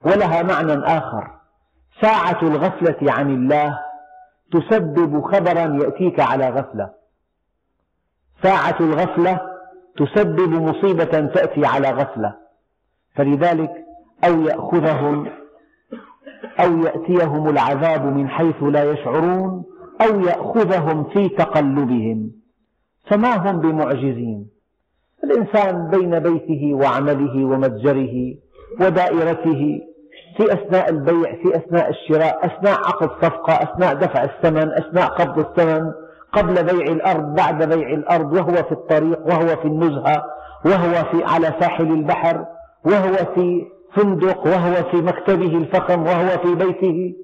ولها 0.04 0.42
معنى 0.42 0.72
آخر. 0.72 1.35
ساعة 2.00 2.42
الغفلة 2.42 3.12
عن 3.12 3.30
الله 3.30 3.78
تسبب 4.52 5.20
خبرا 5.20 5.84
يأتيك 5.84 6.20
على 6.20 6.48
غفلة. 6.48 6.90
ساعة 8.42 8.76
الغفلة 8.80 9.40
تسبب 9.96 10.48
مصيبة 10.48 11.04
تأتي 11.34 11.66
على 11.66 11.90
غفلة. 11.90 12.34
فلذلك 13.14 13.70
أو 14.24 14.40
يأخذهم 14.40 15.28
أو 16.60 16.76
يأتيهم 16.78 17.48
العذاب 17.48 18.04
من 18.04 18.28
حيث 18.28 18.62
لا 18.62 18.92
يشعرون 18.92 19.64
أو 20.00 20.20
يأخذهم 20.20 21.04
في 21.04 21.28
تقلبهم. 21.28 22.32
فما 23.10 23.50
هم 23.50 23.60
بمعجزين؟ 23.60 24.50
الإنسان 25.24 25.90
بين 25.90 26.18
بيته 26.18 26.74
وعمله 26.74 27.44
ومتجره 27.44 28.34
ودائرته 28.80 29.80
في 30.36 30.52
أثناء 30.52 30.90
البيع 30.90 31.34
في 31.42 31.56
أثناء 31.56 31.90
الشراء 31.90 32.46
أثناء 32.46 32.78
عقد 32.78 33.10
صفقة 33.10 33.52
أثناء 33.52 33.94
دفع 33.94 34.24
الثمن 34.24 34.72
أثناء 34.72 35.06
قبض 35.06 35.38
الثمن 35.38 35.92
قبل 36.32 36.64
بيع 36.64 36.92
الأرض 36.92 37.34
بعد 37.34 37.62
بيع 37.68 37.88
الأرض 37.88 38.32
وهو 38.32 38.54
في 38.54 38.72
الطريق 38.72 39.26
وهو 39.26 39.56
في 39.56 39.64
النزهة 39.64 40.24
وهو 40.64 41.04
في 41.10 41.24
على 41.24 41.54
ساحل 41.60 41.92
البحر 41.92 42.46
وهو 42.84 43.34
في 43.34 43.66
فندق 43.94 44.46
وهو 44.46 44.74
في 44.90 44.96
مكتبه 44.96 45.56
الفخم 45.56 46.02
وهو 46.02 46.28
في 46.28 46.54
بيته 46.54 47.14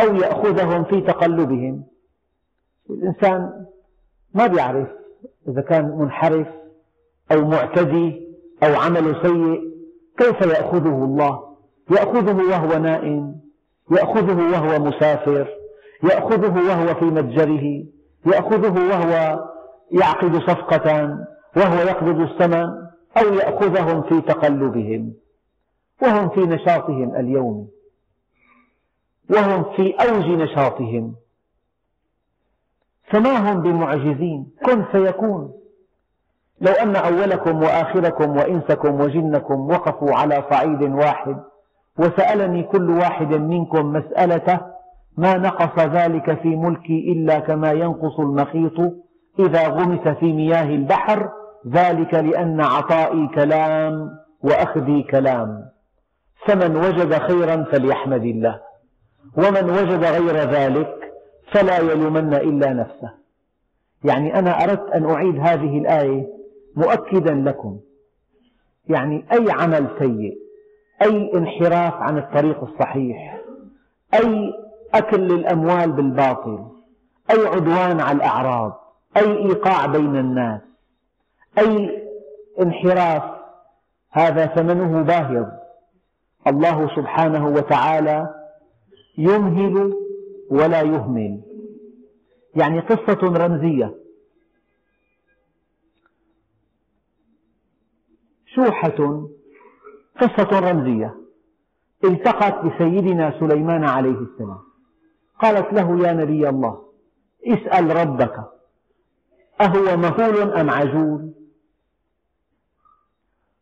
أو 0.00 0.14
يأخذهم 0.14 0.84
في 0.84 1.00
تقلبهم. 1.00 1.84
الإنسان 2.90 3.50
ما 4.34 4.46
بيعرف 4.46 4.88
إذا 5.48 5.60
كان 5.60 5.98
منحرف 5.98 6.46
أو 7.32 7.44
معتدي 7.44 8.26
أو 8.62 8.74
عمله 8.74 9.22
سيء 9.22 9.60
كيف 10.18 10.40
يأخذه 10.40 11.04
الله؟ 11.04 11.55
يأخذه 11.90 12.50
وهو 12.50 12.78
نائم 12.78 13.40
يأخذه 13.90 14.52
وهو 14.52 14.78
مسافر 14.84 15.48
يأخذه 16.02 16.68
وهو 16.68 16.94
في 16.94 17.04
متجره 17.04 17.84
يأخذه 18.26 18.88
وهو 18.90 19.40
يعقد 19.90 20.36
صفقة 20.36 21.18
وهو 21.56 21.78
يقبض 21.78 22.20
الثمن 22.20 22.86
أو 23.16 23.34
يأخذهم 23.34 24.02
في 24.02 24.20
تقلبهم 24.20 25.14
وهم 26.02 26.28
في 26.28 26.40
نشاطهم 26.40 27.16
اليومي 27.16 27.68
وهم 29.30 29.64
في 29.76 29.94
أوج 29.94 30.24
نشاطهم. 30.24 31.14
فما 33.10 33.52
هم 33.52 33.62
بمعجزين؟ 33.62 34.46
كن 34.66 34.84
فيكون. 34.84 35.52
لو 36.60 36.72
أن 36.72 36.96
أولكم 36.96 37.62
وآخركم 37.62 38.36
وإنسكم 38.36 39.00
وجنكم 39.00 39.70
وقفوا 39.70 40.14
على 40.14 40.44
صعيد 40.50 40.82
واحد 40.82 41.42
وسألني 41.98 42.62
كل 42.62 42.90
واحد 42.90 43.34
منكم 43.34 43.92
مسألته 43.92 44.60
ما 45.16 45.36
نقص 45.36 45.78
ذلك 45.78 46.40
في 46.42 46.48
ملكي 46.48 47.12
إلا 47.12 47.38
كما 47.38 47.72
ينقص 47.72 48.20
المخيط. 48.20 48.80
إذا 49.38 49.68
غمس 49.68 50.08
في 50.08 50.32
مياه 50.32 50.68
البحر 50.74 51.30
ذلك 51.68 52.14
لأن 52.14 52.60
عطائي 52.60 53.28
كلام 53.34 54.10
وأخذي 54.42 55.02
كلام. 55.02 55.64
فمن 56.46 56.76
وجد 56.76 57.14
خيرا 57.14 57.64
فليحمد 57.72 58.24
الله 58.24 58.60
ومن 59.36 59.70
وجد 59.70 60.04
غير 60.04 60.36
ذلك 60.36 61.12
فلا 61.52 61.78
يلومن 61.78 62.34
إلا 62.34 62.72
نفسه. 62.72 63.10
يعني 64.04 64.38
أنا 64.38 64.64
أردت 64.64 64.90
أن 64.90 65.10
أعيد 65.10 65.38
هذه 65.38 65.78
الآية 65.78 66.26
مؤكدا 66.76 67.34
لكم. 67.34 67.78
يعني 68.88 69.24
أي 69.32 69.46
عمل 69.50 69.86
سيء 69.98 70.45
أي 71.02 71.34
انحراف 71.34 71.94
عن 71.94 72.18
الطريق 72.18 72.64
الصحيح 72.64 73.40
أي 74.14 74.52
أكل 74.94 75.20
للأموال 75.20 75.92
بالباطل 75.92 76.68
أي 77.30 77.46
عدوان 77.46 78.00
على 78.00 78.16
الأعراض 78.16 78.80
أي 79.16 79.36
إيقاع 79.38 79.86
بين 79.86 80.16
الناس 80.16 80.60
أي 81.58 82.02
انحراف 82.60 83.36
هذا 84.10 84.46
ثمنه 84.46 85.02
باهظ. 85.02 85.46
الله 86.46 86.96
سبحانه 86.96 87.48
وتعالى 87.48 88.34
يمهل 89.18 89.94
ولا 90.50 90.82
يهمل. 90.82 91.42
يعني 92.54 92.80
قصة 92.80 93.18
رمزية. 93.22 93.94
شوحة 98.46 99.28
قصة 100.20 100.58
رمزية. 100.70 101.14
التقت 102.04 102.64
بسيدنا 102.64 103.40
سليمان 103.40 103.84
عليه 103.84 104.18
السلام. 104.18 104.58
قالت 105.42 105.72
له 105.72 106.08
يا 106.08 106.12
نبي 106.12 106.48
الله 106.48 106.82
اسأل 107.46 107.96
ربك 107.96 108.36
أهو 109.60 109.96
مهول 109.96 110.52
أم 110.52 110.70
عجول؟ 110.70 111.32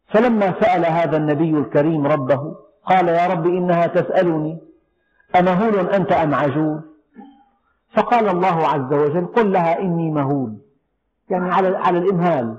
فلما 0.06 0.60
سأل 0.60 0.86
هذا 0.86 1.16
النبي 1.16 1.58
الكريم 1.58 2.06
ربه 2.06 2.56
قال 2.86 3.08
يا 3.08 3.26
رب 3.26 3.46
إنها 3.46 3.86
تسألني 3.86 4.58
أمهول 5.40 5.88
أنت 5.88 6.12
أم 6.12 6.34
عجول؟ 6.34 6.80
فقال 7.96 8.28
الله 8.28 8.68
عز 8.68 8.92
وجل 8.92 9.26
قل 9.26 9.52
لها 9.52 9.78
إني 9.80 10.10
مهول. 10.10 10.56
يعني 11.30 11.50
على, 11.54 11.98
الإمهال. 11.98 12.58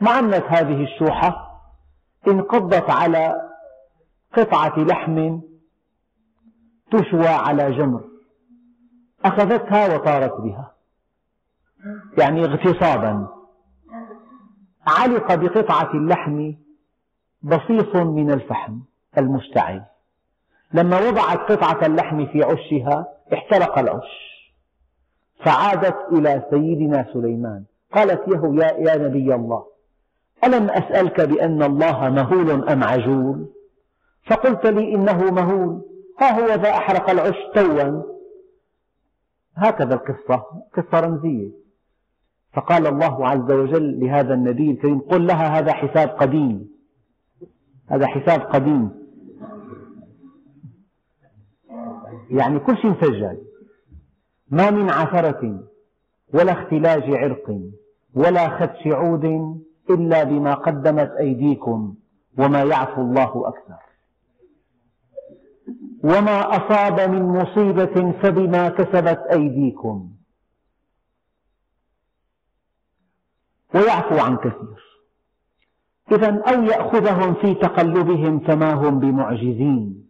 مع 0.00 0.18
أن 0.18 0.34
هذه 0.34 0.82
الشوحة؟ 0.82 1.47
انقضت 2.30 2.90
على 2.90 3.50
قطعة 4.36 4.78
لحم 4.78 5.40
تشوى 6.90 7.28
على 7.28 7.72
جمر 7.72 8.04
أخذتها 9.24 9.94
وطارت 9.94 10.40
بها. 10.40 10.74
يعني 12.18 12.44
اغتصابا. 12.44 13.28
علق 14.86 15.34
بقطعة 15.34 15.94
اللحم 15.94 16.52
بصيص 17.42 17.96
من 17.96 18.30
الفحم 18.30 18.78
المشتعل 19.18 19.84
لما 20.72 21.08
وضعت 21.08 21.38
قطعة 21.38 21.86
اللحم 21.86 22.26
في 22.26 22.42
عشها 22.42 23.06
احترق 23.32 23.78
العش. 23.78 24.28
فعادت 25.44 25.96
إلى 26.12 26.46
سيدنا 26.50 27.06
سليمان. 27.12 27.64
قالت 27.92 28.28
له 28.28 28.64
يا, 28.64 28.96
نبي 28.96 29.34
الله 29.34 29.77
ألم 30.44 30.70
أسألك 30.70 31.20
بأن 31.20 31.62
الله 31.62 32.08
مهول 32.10 32.68
أم 32.68 32.84
عجول؟ 32.84 33.48
فقلت 34.26 34.66
لي 34.66 34.94
إنه 34.94 35.30
مهول. 35.30 35.82
ها 36.20 36.40
هو 36.40 36.46
ذا 36.46 36.70
أحرق 36.70 37.10
العش 37.10 37.36
توا. 37.54 38.02
هكذا 39.56 39.94
القصة 39.94 40.44
قصة 40.76 41.00
رمزية. 41.00 41.50
فقال 42.52 42.86
الله 42.86 43.28
عز 43.28 43.52
وجل 43.52 44.00
لهذا 44.00 44.34
النبي 44.34 44.70
الكريم 44.70 44.98
قل 44.98 45.26
لها 45.26 45.58
هذا 45.58 45.72
حساب 45.72 46.08
قديم. 46.08 46.68
هذا 47.88 48.06
حساب 48.06 48.40
قديم. 48.40 48.90
يعني 52.30 52.58
كل 52.58 52.76
شيء 52.76 52.90
مسجل 52.90 53.38
ما 54.50 54.70
من 54.70 54.90
عثرة 54.90 55.60
ولا 56.34 56.52
اختلاج 56.52 57.02
عرق 57.14 57.60
ولا 58.14 58.58
خدش 58.58 58.86
عود 58.86 59.24
إلا 59.90 60.24
بما 60.24 60.54
قدمت 60.54 61.10
أيديكم 61.10 61.94
وما 62.38 62.62
يعفو 62.62 63.02
الله 63.02 63.48
أكثر. 63.48 63.78
وما 66.04 66.56
أصاب 66.56 67.10
من 67.10 67.22
مصيبة 67.22 68.12
فبما 68.22 68.68
كسبت 68.68 69.18
أيديكم. 69.32 70.10
ويعفو 73.74 74.18
عن 74.18 74.36
كثير. 74.36 74.88
إذا 76.12 76.42
أو 76.42 76.62
يأخذهم 76.62 77.34
في 77.34 77.54
تقلبهم 77.54 78.40
فما 78.40 78.74
هم 78.74 79.00
بمعجزين. 79.00 80.08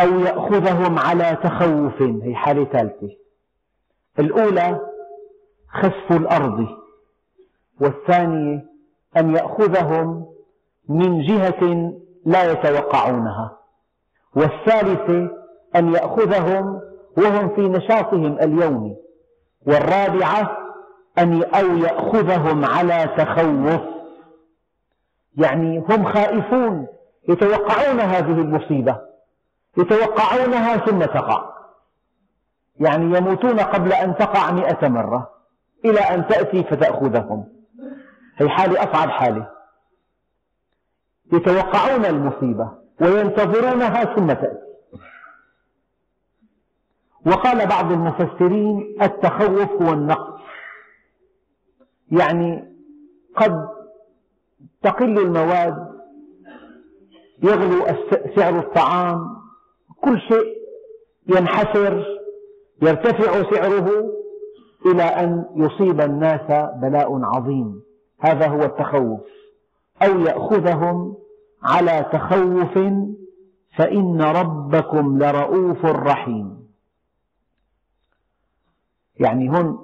أو 0.00 0.20
يأخذهم 0.20 0.98
على 0.98 1.38
تخوف 1.42 2.02
هي 2.02 2.34
حالة 2.34 2.64
ثالثة. 2.64 3.16
الأولى 4.18 4.80
خسف 5.68 6.12
الأرض. 6.12 6.85
والثانية 7.80 8.64
أن 9.16 9.36
يأخذهم 9.36 10.26
من 10.88 11.22
جهة 11.22 11.92
لا 12.26 12.52
يتوقعونها. 12.52 13.58
والثالثة 14.36 15.30
أن 15.76 15.94
يأخذهم 15.94 16.80
وهم 17.16 17.48
في 17.48 17.68
نشاطهم 17.68 18.38
اليومي 18.38 18.96
والرابعة 19.66 20.58
أن 21.18 21.42
أو 21.42 21.76
يأخذهم 21.76 22.64
على 22.64 23.14
تخوف. 23.18 23.80
يعني 25.36 25.78
هم 25.78 26.04
خائفون 26.04 26.86
يتوقعون 27.28 28.00
هذه 28.00 28.40
المصيبة 28.40 29.00
يتوقعونها 29.78 30.76
ثم 30.76 31.04
تقع. 31.04 31.56
يعني 32.80 33.16
يموتون 33.18 33.60
قبل 33.60 33.92
أن 33.92 34.16
تقع 34.16 34.50
مئة 34.50 34.88
مرة 34.88 35.30
إلى 35.84 36.00
أن 36.00 36.26
تأتي 36.28 36.62
فتأخذهم. 36.62 37.55
هي 38.36 38.48
حالة 38.48 38.82
أصعب 38.82 39.10
حالة 39.10 39.50
يتوقعون 41.32 42.04
المصيبة 42.04 42.70
وينتظرونها 43.00 44.14
ثم 44.14 44.26
تأتي. 44.26 44.66
وقال 47.26 47.66
بعض 47.66 47.92
المفسرين 47.92 48.96
التخوف 49.02 49.82
هو 49.82 49.92
النقص. 49.92 50.40
يعني 52.10 52.74
قد 53.36 53.68
تقل 54.82 55.18
المواد 55.18 55.96
يغلو 57.42 57.86
سعر 58.36 58.58
الطعام 58.58 59.36
كل 60.00 60.20
شيء 60.20 60.56
ينحسر 61.28 62.04
يرتفع 62.82 63.50
سعره 63.50 64.12
إلى 64.86 65.02
أن 65.02 65.44
يصيب 65.56 66.00
الناس 66.00 66.70
بلاء 66.80 67.20
عظيم. 67.24 67.82
هذا 68.18 68.48
هو 68.48 68.62
التخوف. 68.62 69.20
أو 70.02 70.20
يأخذهم 70.20 71.16
على 71.62 72.06
تخوف 72.12 72.78
فإن 73.76 74.22
ربكم 74.22 75.18
لرؤوف 75.18 75.84
رحيم. 75.84 76.66
يعني 79.20 79.50
هون 79.50 79.78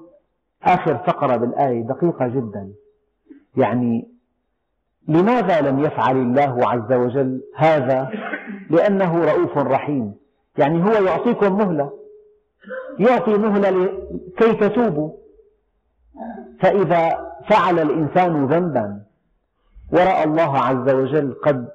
آخر 0.62 0.98
فقرة 0.98 1.36
بالآية 1.36 1.82
دقيقة 1.82 2.28
جدا. 2.28 2.72
يعني 3.56 4.08
لماذا 5.08 5.60
لم 5.60 5.78
يفعل 5.78 6.16
الله 6.16 6.68
عز 6.68 6.92
وجل 6.92 7.42
هذا؟ 7.56 8.10
لأنه 8.70 9.24
رؤوف 9.24 9.58
رحيم. 9.58 10.14
يعني 10.58 10.84
هو 10.84 11.04
يعطيكم 11.04 11.58
مهلة. 11.58 11.92
يعطي 12.98 13.38
مهلة 13.38 13.98
كي 14.36 14.52
تتوبوا. 14.52 15.10
فإذا 16.60 17.32
فعل 17.48 17.78
الإنسان 17.78 18.46
ذنبا 18.46 19.02
ورأى 19.92 20.24
الله 20.24 20.58
عز 20.58 20.88
وجل 20.94 21.34
قد 21.44 21.68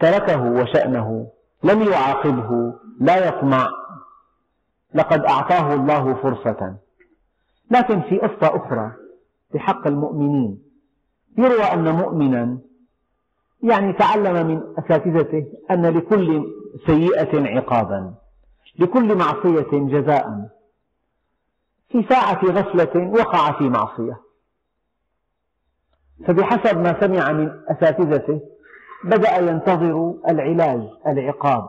تركه 0.00 0.42
وشأنه 0.42 1.26
لم 1.64 1.82
يعاقبه 1.82 2.72
لا 3.00 3.28
يطمع 3.28 3.68
لقد 4.94 5.24
أعطاه 5.24 5.74
الله 5.74 6.14
فرصة. 6.14 6.76
لكن 7.70 8.00
في 8.00 8.18
قصة 8.18 8.56
أخرى 8.56 8.92
في 9.52 9.58
حق 9.58 9.86
المؤمنين 9.86 10.62
يروى 11.38 11.62
أن 11.62 11.94
مؤمنا 11.94 12.58
يعني 13.62 13.92
تعلم 13.92 14.46
من 14.46 14.62
أساتذته 14.78 15.46
أن 15.70 15.86
لكل 15.86 16.44
سيئة 16.86 17.56
عقابا 17.56 18.14
لكل 18.78 19.14
معصية 19.16 19.70
جزاء. 19.72 20.48
في 21.94 22.06
ساعة 22.08 22.44
غفلة 22.44 23.08
وقع 23.08 23.58
في 23.58 23.68
معصية. 23.68 24.20
فبحسب 26.26 26.78
ما 26.78 27.00
سمع 27.00 27.32
من 27.32 27.50
أساتذته 27.68 28.40
بدأ 29.04 29.36
ينتظر 29.36 30.14
العلاج 30.28 30.88
العقاب. 31.06 31.68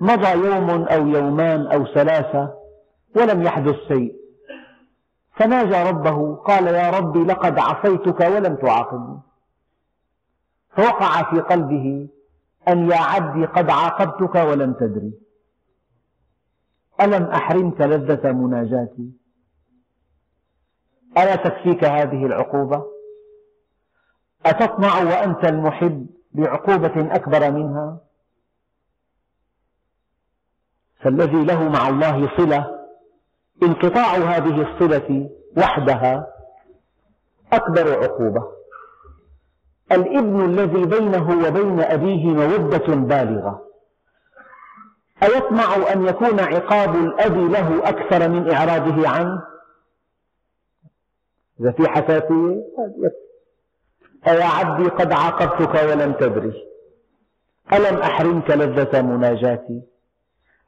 مضى 0.00 0.30
يوم 0.30 0.70
أو 0.70 1.06
يومان 1.06 1.66
أو 1.66 1.86
ثلاثة 1.86 2.54
ولم 3.16 3.42
يحدث 3.42 3.74
شيء. 3.88 4.14
فناجى 5.36 5.90
ربه 5.90 6.36
قال 6.36 6.66
يا 6.66 6.90
ربي 6.90 7.24
لقد 7.24 7.58
عصيتك 7.58 8.20
ولم 8.20 8.56
تعاقبني. 8.56 9.20
فوقع 10.76 11.30
في 11.30 11.40
قلبه 11.40 12.08
أن 12.68 12.90
يا 12.90 13.00
عبدي 13.00 13.46
قد 13.46 13.70
عاقبتك 13.70 14.34
ولم 14.34 14.72
تدري. 14.72 15.12
ألم 17.00 17.24
أحرمك 17.24 17.80
لذة 17.80 18.32
مناجاتي؟ 18.32 19.27
ألا 21.16 21.36
تكفيك 21.36 21.84
هذه 21.84 22.26
العقوبة؟ 22.26 22.84
أتطمع 24.46 25.02
وأنت 25.02 25.44
المحب 25.44 26.06
بعقوبة 26.32 27.14
أكبر 27.14 27.50
منها؟ 27.50 27.98
فالذي 31.00 31.44
له 31.44 31.68
مع 31.68 31.88
الله 31.88 32.36
صلة 32.36 32.78
انقطاع 33.62 34.14
هذه 34.14 34.62
الصلة 34.62 35.30
وحدها 35.56 36.26
أكبر 37.52 38.02
عقوبة. 38.02 38.42
الابن 39.92 40.44
الذي 40.44 40.84
بينه 40.84 41.30
وبين 41.30 41.80
أبيه 41.80 42.26
مودة 42.26 42.94
بالغة. 42.94 43.62
أيطمع 45.22 45.92
أن 45.92 46.06
يكون 46.06 46.40
عقاب 46.40 46.94
الأب 46.94 47.36
له 47.36 47.88
أكثر 47.88 48.28
من 48.28 48.50
إعراضه 48.50 49.08
عنه؟ 49.08 49.42
إذا 51.60 51.72
في 51.72 51.88
حساسية 51.88 52.62
أيا 54.26 54.44
عبدي 54.44 54.88
قد 54.88 55.12
عاقبتك 55.12 55.74
ولم 55.90 56.12
تدري؟ 56.12 56.52
ألم 57.72 57.96
أحرمك 57.96 58.50
لذة 58.50 59.02
مناجاتي؟ 59.02 59.82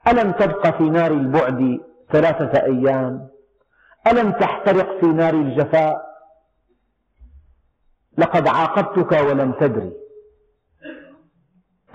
ألم 0.09 0.33
تبق 0.33 0.77
في 0.79 0.83
نار 0.83 1.11
البعد 1.11 1.81
ثلاثة 2.13 2.63
أيام؟ 2.63 3.29
ألم 4.07 4.33
تحترق 4.33 5.01
في 5.01 5.07
نار 5.07 5.35
الجفاء؟ 5.35 6.11
لقد 8.19 8.49
عاقبتك 8.49 9.13
ولم 9.13 9.53
تدري. 9.53 9.93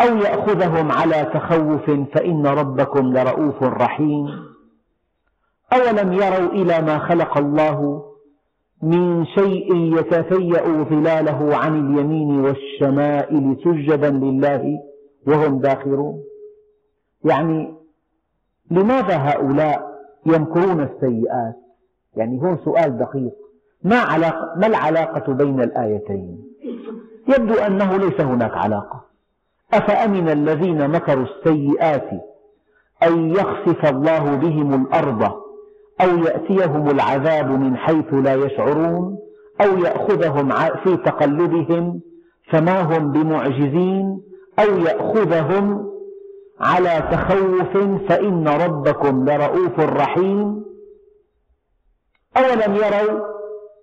أو 0.01 0.17
يأخذهم 0.17 0.91
على 0.91 1.25
تخوف 1.33 1.91
فإن 2.13 2.47
ربكم 2.47 3.17
لرؤوف 3.17 3.63
رحيم. 3.63 4.27
أولم 5.73 6.13
يروا 6.13 6.51
إلى 6.51 6.81
ما 6.81 6.99
خلق 6.99 7.37
الله؟ 7.37 8.05
من 8.85 9.25
شيء 9.25 9.75
يتفيأ 9.99 10.83
ظلاله 10.83 11.57
عن 11.57 11.79
اليمين 11.79 12.39
والشمائل 12.39 13.57
سجدا 13.63 14.09
لله 14.09 14.79
وهم 15.27 15.59
داخرون. 15.59 16.23
يعني 17.23 17.73
لماذا 18.71 19.17
هؤلاء 19.17 19.99
يمكرون 20.25 20.81
السيئات؟ 20.83 21.55
يعني 22.15 22.41
هون 22.41 22.57
سؤال 22.65 22.97
دقيق. 22.97 23.33
ما, 23.83 23.95
علاقة 23.95 24.53
ما 24.57 24.67
العلاقة 24.67 25.33
بين 25.33 25.61
الآيتين؟ 25.61 26.43
يبدو 27.27 27.53
أنه 27.53 27.97
ليس 27.97 28.21
هناك 28.21 28.57
علاقة. 28.57 29.05
أفأمن 29.73 30.29
الذين 30.29 30.89
مكروا 30.89 31.25
السيئات 31.25 32.09
أن 33.03 33.29
يخسف 33.31 33.85
الله 33.85 34.35
بهم 34.35 34.81
الأرض 34.81 35.44
أو 36.01 36.17
يأتيهم 36.17 36.89
العذاب 36.89 37.51
من 37.51 37.77
حيث 37.77 38.13
لا 38.13 38.33
يشعرون 38.33 39.17
أو 39.61 39.77
يأخذهم 39.77 40.49
في 40.83 40.97
تقلبهم 40.97 42.01
فما 42.51 42.81
هم 42.81 43.11
بمعجزين 43.11 44.21
أو 44.59 44.77
يأخذهم 44.77 45.85
على 46.59 47.09
تخوف 47.11 47.77
فإن 48.09 48.47
ربكم 48.47 49.29
لرءوف 49.29 49.79
رحيم. 49.79 50.65
أولم 52.37 52.75
يروا 52.75 53.35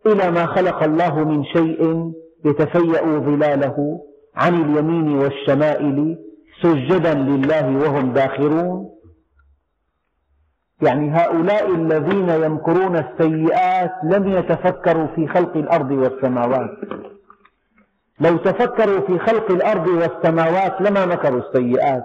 إلى 0.07 0.31
ما 0.31 0.46
خلق 0.46 0.83
الله 0.83 1.25
من 1.25 1.44
شيء 1.44 2.12
يتفيأ 2.44 3.18
ظلاله 3.18 4.01
عن 4.37 4.62
اليمين 4.62 5.18
والشمائل 5.18 6.18
سجدا 6.62 7.14
لله 7.14 7.77
وهم 7.77 8.12
داخرون؟ 8.12 8.92
يعني 10.83 11.11
هؤلاء 11.11 11.75
الذين 11.75 12.29
يمكرون 12.29 12.97
السيئات 12.97 13.92
لم 14.05 14.29
يتفكروا 14.29 15.07
في 15.07 15.27
خلق 15.29 15.57
الأرض 15.57 15.90
والسماوات. 15.90 16.71
لو 18.21 18.37
تفكروا 18.37 19.01
في 19.01 19.18
خلق 19.18 19.51
الأرض 19.51 19.87
والسماوات 19.87 20.81
لما 20.81 21.07
مكروا 21.07 21.40
السيئات. 21.40 22.05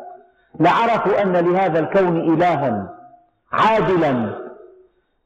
لعرفوا 0.60 1.24
أن 1.24 1.34
لهذا 1.34 1.80
الكون 1.80 2.18
إلها 2.18 2.94
عادلا 3.52 4.40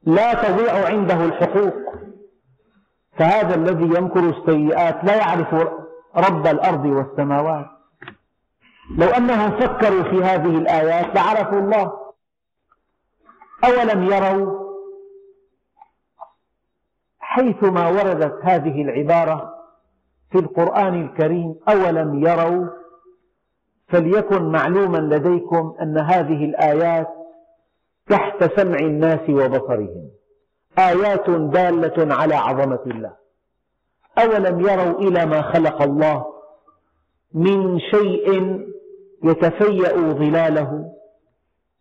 لا 0.03 0.33
تضيع 0.33 0.87
عنده 0.87 1.25
الحقوق. 1.25 1.73
فهذا 3.17 3.55
الذي 3.55 3.97
يمكر 3.97 4.19
السيئات 4.19 5.03
لا 5.03 5.15
يعرف 5.15 5.53
رب 6.15 6.47
الأرض 6.47 6.85
والسماوات. 6.85 7.65
لو 8.97 9.07
أنهم 9.07 9.51
فكروا 9.51 10.03
في 10.03 10.23
هذه 10.23 10.57
الآيات 10.57 11.15
لعرفوا 11.15 11.59
الله. 11.59 12.00
أولم 13.63 14.04
يروا 14.04 14.62
حيثما 17.19 17.88
وردت 17.88 18.39
هذه 18.43 18.82
العبارة 18.82 19.54
في 20.32 20.39
القرآن 20.39 21.06
الكريم 21.06 21.56
أولم 21.69 22.28
يروا 22.28 22.67
فليكن 23.88 24.43
معلوما 24.43 24.97
لديكم 24.97 25.76
أن 25.82 25.97
هذه 25.97 26.45
الآيات 26.45 27.08
تحت 28.10 28.60
سمع 28.60 28.78
الناس 28.80 29.30
وبصرهم. 29.30 30.10
آيات 30.80 31.30
دالة 31.30 32.15
على 32.15 32.36
عظمة 32.36 32.80
الله. 32.88 33.13
أولم 34.17 34.60
يروا 34.60 35.00
إلى 35.00 35.26
ما 35.26 35.41
خلق 35.41 35.82
الله 35.82 36.26
من 37.34 37.80
شيء 37.80 38.60
يتفيأ 39.24 39.95
ظلاله؟ 39.95 40.91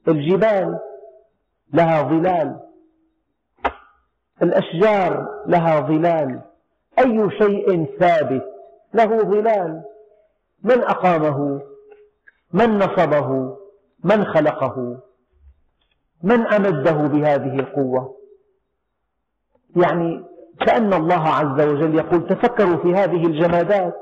الجبال 0.09 0.79
لها 1.72 2.02
ظلال. 2.02 2.61
الأشجار 4.42 5.28
لها 5.46 5.80
ظلال. 5.80 6.40
أي 6.98 7.30
شيء 7.38 7.96
ثابت 7.98 8.44
له 8.94 9.22
ظلال. 9.22 9.83
من 10.64 10.83
أقامه؟ 10.83 11.61
من 12.52 12.78
نصبه؟ 12.78 13.56
من 14.04 14.24
خلقه؟ 14.24 14.98
من 16.22 16.46
أمده 16.46 16.92
بهذه 16.92 17.61
القوة؟ 17.61 18.16
يعني 19.76 20.24
كأن 20.66 20.92
الله 20.92 21.28
عز 21.28 21.61
وجل 21.61 21.94
يقول 21.94 22.28
تفكروا 22.28 22.76
في 22.76 22.94
هذه 22.94 23.26
الجمادات. 23.26 23.94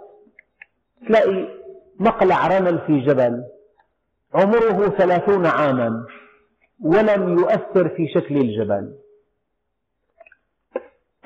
تلاقي 1.06 1.48
مقلع 2.00 2.58
رمل 2.58 2.78
في 2.78 3.00
جبل. 3.00 3.44
عمره 4.34 4.88
ثلاثون 4.88 5.46
عاما. 5.46 6.04
ولم 6.84 7.38
يؤثر 7.38 7.88
في 7.88 8.08
شكل 8.08 8.36
الجبل 8.36 8.94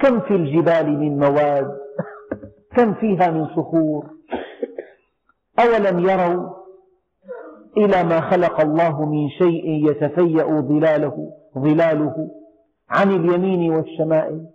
كم 0.03 0.21
في 0.21 0.35
الجبال 0.35 0.99
من 0.99 1.19
مواد؟ 1.19 1.79
كم 2.77 2.95
فيها 2.95 3.31
من 3.31 3.47
صخور؟ 3.47 4.11
أولم 5.59 5.99
يروا 5.99 6.51
إلى 7.77 8.03
ما 8.03 8.21
خلق 8.21 8.61
الله 8.61 9.05
من 9.05 9.29
شيء 9.29 9.91
يتفيأ 9.91 10.61
ظلاله, 10.61 11.33
ظلاله 11.59 12.31
عن 12.91 13.11
اليمين 13.11 13.73
والشمائل؟ 13.73 14.47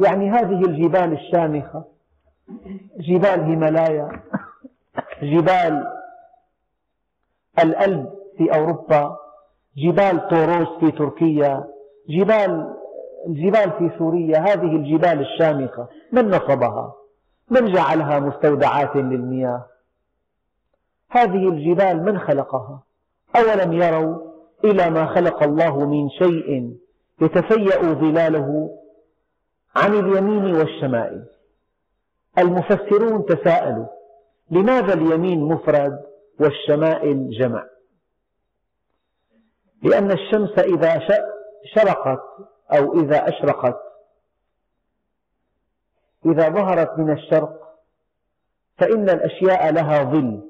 يعني 0.00 0.30
هذه 0.30 0.64
الجبال 0.64 1.12
الشامخة 1.12 1.84
جبال 2.98 3.40
هيمالايا 3.40 4.22
جبال 5.22 5.86
الألب 7.58 8.10
في 8.38 8.54
أوروبا 8.54 9.16
جبال 9.82 10.28
طوروس 10.28 10.68
في 10.80 10.90
تركيا 10.90 11.64
جبال 12.08 12.74
الجبال 13.26 13.70
في 13.78 13.90
سوريا 13.98 14.38
هذه 14.38 14.76
الجبال 14.76 15.20
الشامخة. 15.20 15.88
من 16.12 16.28
نصبها؟ 16.28 16.94
من 17.50 17.72
جعلها 17.72 18.20
مستودعات 18.20 18.96
للمياه؟ 18.96 19.66
هذه 21.10 21.48
الجبال 21.48 22.04
من 22.04 22.18
خلقها؟ 22.18 22.82
أولم 23.36 23.72
يروا 23.72 24.16
إلى 24.64 24.90
ما 24.90 25.06
خلق 25.06 25.42
الله 25.42 25.86
من 25.86 26.10
شيء 26.10 26.76
يتفيأ 27.22 27.82
ظلاله 27.82 28.70
عن 29.76 29.94
اليمين 29.94 30.54
والشمائل. 30.54 31.24
المفسرون 32.38 33.24
تساءلوا 33.26 33.86
لماذا 34.50 34.94
اليمين 34.94 35.40
مفرد 35.40 35.98
والشمائل 36.40 37.30
جمع؟ 37.30 37.64
لأن 39.82 40.12
الشمس 40.12 40.58
إذا 40.58 41.00
شرقت 41.74 42.22
أو 42.72 43.00
إذا 43.00 43.28
أشرقت. 43.28 43.76
إذا 46.26 46.48
ظهرت 46.48 46.98
من 46.98 47.10
الشرق 47.10 47.78
فإن 48.78 49.10
الأشياء 49.10 49.72
لها 49.72 50.02
ظل. 50.02 50.40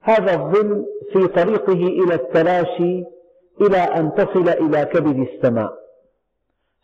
هذا 0.00 0.34
الظل 0.34 0.86
في 1.12 1.26
طريقه 1.26 1.72
إلى 1.72 2.14
التلاشي 2.14 3.04
إلى 3.60 3.78
أن 3.78 4.14
تصل 4.14 4.48
إلى 4.48 4.84
كبد 4.84 5.28
السماء. 5.28 5.72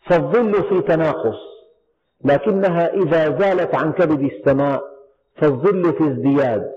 فالظل 0.01 0.63
في 0.69 0.81
تناقص 0.81 1.39
لكنها 2.25 2.93
إذا 2.93 3.39
زالت 3.39 3.75
عن 3.75 3.91
كبد 3.91 4.21
السماء 4.21 4.83
فالظل 5.35 5.93
في 5.93 6.03
ازدياد. 6.03 6.71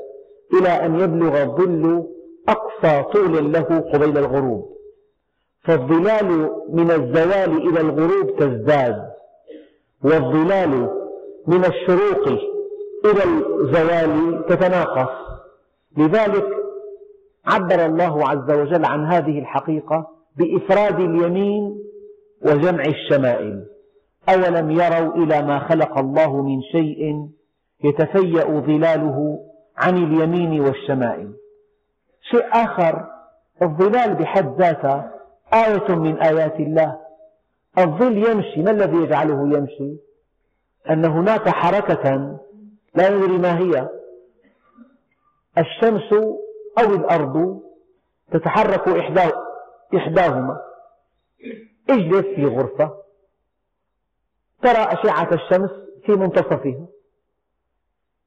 إلى 0.61 0.69
أن 0.69 1.01
يبلغ 1.01 1.43
الظل 1.43 2.09
أقصى 2.49 3.03
طول 3.03 3.53
له 3.53 3.91
قبيل 3.95 4.19
الغروب. 4.19 4.73
فالظلال 5.65 6.51
من 6.73 6.91
الزوال 6.91 7.69
إلى 7.69 7.81
الغروب 7.81 8.37
تزداد 8.37 9.13
والظلال 10.05 10.91
من 11.47 11.65
الشروق 11.65 12.29
إلى 13.05 13.25
الزوال 13.25 14.45
تتناقص. 14.49 15.11
لذلك 15.97 16.47
عبر 17.47 17.87
الله 17.87 18.29
عز 18.29 18.51
وجل 18.51 18.85
عن 18.85 19.07
هذه 19.07 19.39
الحقيقة 19.39 20.09
بإفراد 20.37 21.01
اليمين 21.01 21.83
وجمع 22.43 22.85
الشمائل. 22.85 23.65
أولم 24.29 24.71
يروا 24.71 25.15
إلى 25.15 25.43
ما 25.43 25.59
خلق 25.59 25.99
الله 25.99 26.43
من 26.43 26.63
شيء 26.63 27.29
يتفيأ 27.85 28.61
ظلاله 28.61 29.39
عن 29.77 29.97
اليمين 29.97 30.61
والشمائل. 30.61 31.42
شيء 32.33 32.47
آخر. 32.53 33.13
الظلال 33.63 34.15
بحد 34.15 34.61
ذاته 34.61 35.11
آية 35.55 35.95
من 35.95 36.23
آيات 36.23 36.61
الله. 36.61 37.01
الظل 37.79 38.31
يمشي 38.31 38.63
ما 38.63 38.71
الذي 38.71 38.97
يجعله 38.97 39.57
يمشي؟ 39.57 39.97
أن 40.91 41.05
هناك 41.05 41.49
حركة 41.49 42.39
لا 42.95 43.09
ندري 43.11 43.39
ما 43.39 43.59
هي. 43.59 43.89
الشمس 45.59 46.13
أو 46.79 46.95
الأرض 46.95 47.63
تتحرك 48.33 48.89
إحداهما. 49.97 50.61
اجلس 51.91 52.27
في 52.37 52.47
غرفة. 52.47 52.91
ترى 54.63 54.79
أشعة 54.79 55.35
الشمس 55.35 55.71
في 56.07 56.13
منتصفها. 56.13 56.87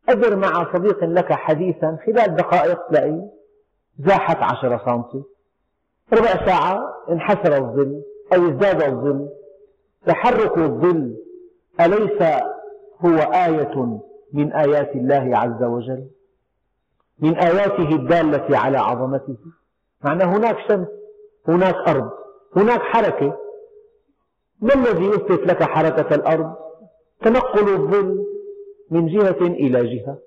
أدر 0.09 0.35
مع 0.35 0.73
صديق 0.73 1.03
لك 1.03 1.33
حديثا 1.33 1.97
خلال 2.05 2.35
دقائق 2.35 2.87
تلاقي 2.87 3.21
زاحت 3.99 4.37
عشرة 4.37 4.81
سنتي. 4.85 5.23
ربع 6.13 6.45
ساعة 6.45 6.79
انحسر 7.09 7.57
الظل 7.57 8.01
أو 8.33 8.49
ازداد 8.49 8.83
الظل. 8.83 9.29
تحرك 10.05 10.57
الظل 10.57 11.15
أليس 11.81 12.21
هو 13.05 13.17
آية 13.17 13.99
من 14.33 14.53
آيات 14.53 14.95
الله 14.95 15.37
عز 15.37 15.63
وجل؟ 15.63 16.07
من 17.19 17.35
آياته 17.35 17.95
الدالة 17.95 18.57
على 18.57 18.77
عظمته. 18.77 19.37
معنى 20.03 20.23
هناك 20.23 20.57
شمس 20.67 20.87
هناك 21.47 21.75
أرض 21.75 22.09
هناك 22.55 22.81
حركة. 22.81 23.37
ما 24.61 24.73
الذي 24.73 25.05
يثبت 25.05 25.47
لك 25.47 25.63
حركة 25.63 26.15
الأرض؟ 26.15 26.55
تنقل 27.21 27.73
الظل 27.73 28.25
من 28.91 29.07
جهة 29.07 29.41
إلى 29.41 29.95
جهة. 29.95 30.17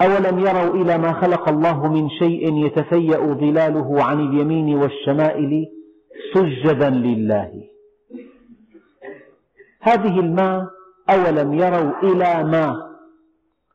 أولم 0.00 0.38
يروا 0.38 0.74
إلى 0.74 0.98
ما 0.98 1.12
خلق 1.12 1.48
الله 1.48 1.92
من 1.92 2.08
شيء 2.08 2.66
يتفيأ 2.66 3.34
ظلاله 3.34 4.02
عن 4.02 4.28
اليمين 4.28 4.78
والشمائل 4.78 5.66
سجدا 6.34 6.90
لله. 6.90 7.62
هذه 9.80 10.20
الماء 10.20 10.66
أولم 11.10 11.54
يروا 11.54 11.92
إلى 12.02 12.44
ما؟ 12.44 12.90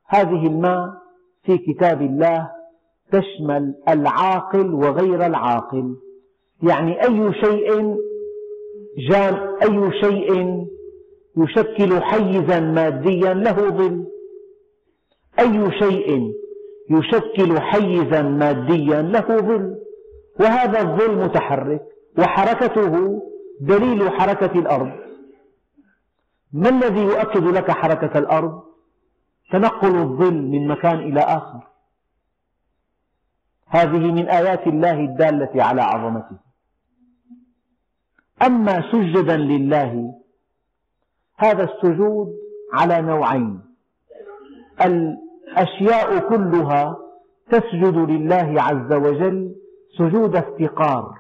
هذه 0.08 0.48
الماء 0.48 0.94
في 1.44 1.58
كتاب 1.58 2.02
الله 2.02 2.50
تشمل 3.12 3.76
العاقل 3.90 4.74
وغير 4.74 5.26
العاقل. 5.26 5.96
يعني 6.64 7.04
أي 7.04 7.34
شيء 7.34 7.98
جام 9.10 9.58
أي 9.62 10.02
شيء 10.02 10.62
يشكل 11.38 12.02
حيزا 12.02 12.60
ماديا 12.60 13.34
له 13.34 13.70
ظل. 13.70 14.11
أي 15.40 15.80
شيء 15.80 16.34
يشكل 16.90 17.60
حيزا 17.60 18.22
ماديا 18.22 19.02
له 19.02 19.22
ظل 19.22 19.78
وهذا 20.40 20.82
الظل 20.82 21.24
متحرك 21.24 21.82
وحركته 22.18 23.22
دليل 23.62 24.10
حركة 24.10 24.60
الأرض. 24.60 24.92
ما 26.54 26.70
الذي 26.70 27.02
يؤكد 27.02 27.44
لك 27.44 27.72
حركة 27.72 28.20
الأرض؟ 28.20 28.64
تنقل 29.52 29.96
الظل 29.96 30.34
من 30.34 30.68
مكان 30.68 31.00
إلى 31.00 31.20
آخر. 31.20 31.68
هذه 33.68 34.12
من 34.12 34.30
آيات 34.30 34.68
الله 34.68 35.00
الدالة 35.00 35.64
على 35.64 35.82
عظمته. 35.82 36.38
أما 38.42 38.92
سجدا 38.92 39.38
لله 39.38 40.14
هذا 41.38 41.64
السجود 41.64 42.36
على 42.74 43.02
نوعين. 43.02 43.71
الأشياء 44.86 46.30
كلها 46.30 46.98
تسجد 47.52 47.98
لله 47.98 48.56
عز 48.58 48.94
وجل 48.94 49.56
سجود 49.98 50.36
افتقار. 50.36 51.18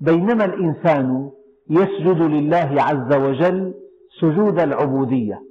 بينما 0.00 0.44
الإنسان 0.44 1.30
يسجد 1.70 2.22
لله 2.22 2.74
عز 2.78 3.16
وجل 3.16 3.74
سجود 4.20 4.60
العبودية 4.60 5.42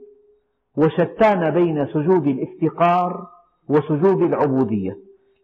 وشتان 0.78 1.50
بين 1.50 1.88
سجود 1.88 2.28
الافتقار 2.28 3.28
وسجود 3.70 4.22
العبودية. 4.22 4.98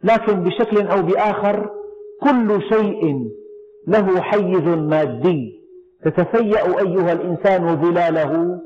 لكن 0.04 0.40
بشكل 0.40 0.86
أو 0.86 1.02
بآخر 1.02 1.70
كل 2.22 2.62
شيء 2.62 3.30
له 3.86 4.20
حيز 4.20 4.68
مادي 4.68 5.60
تتفيأ 6.04 6.80
أيها 6.80 7.12
الإنسان 7.12 7.82
ظلاله 7.82 8.60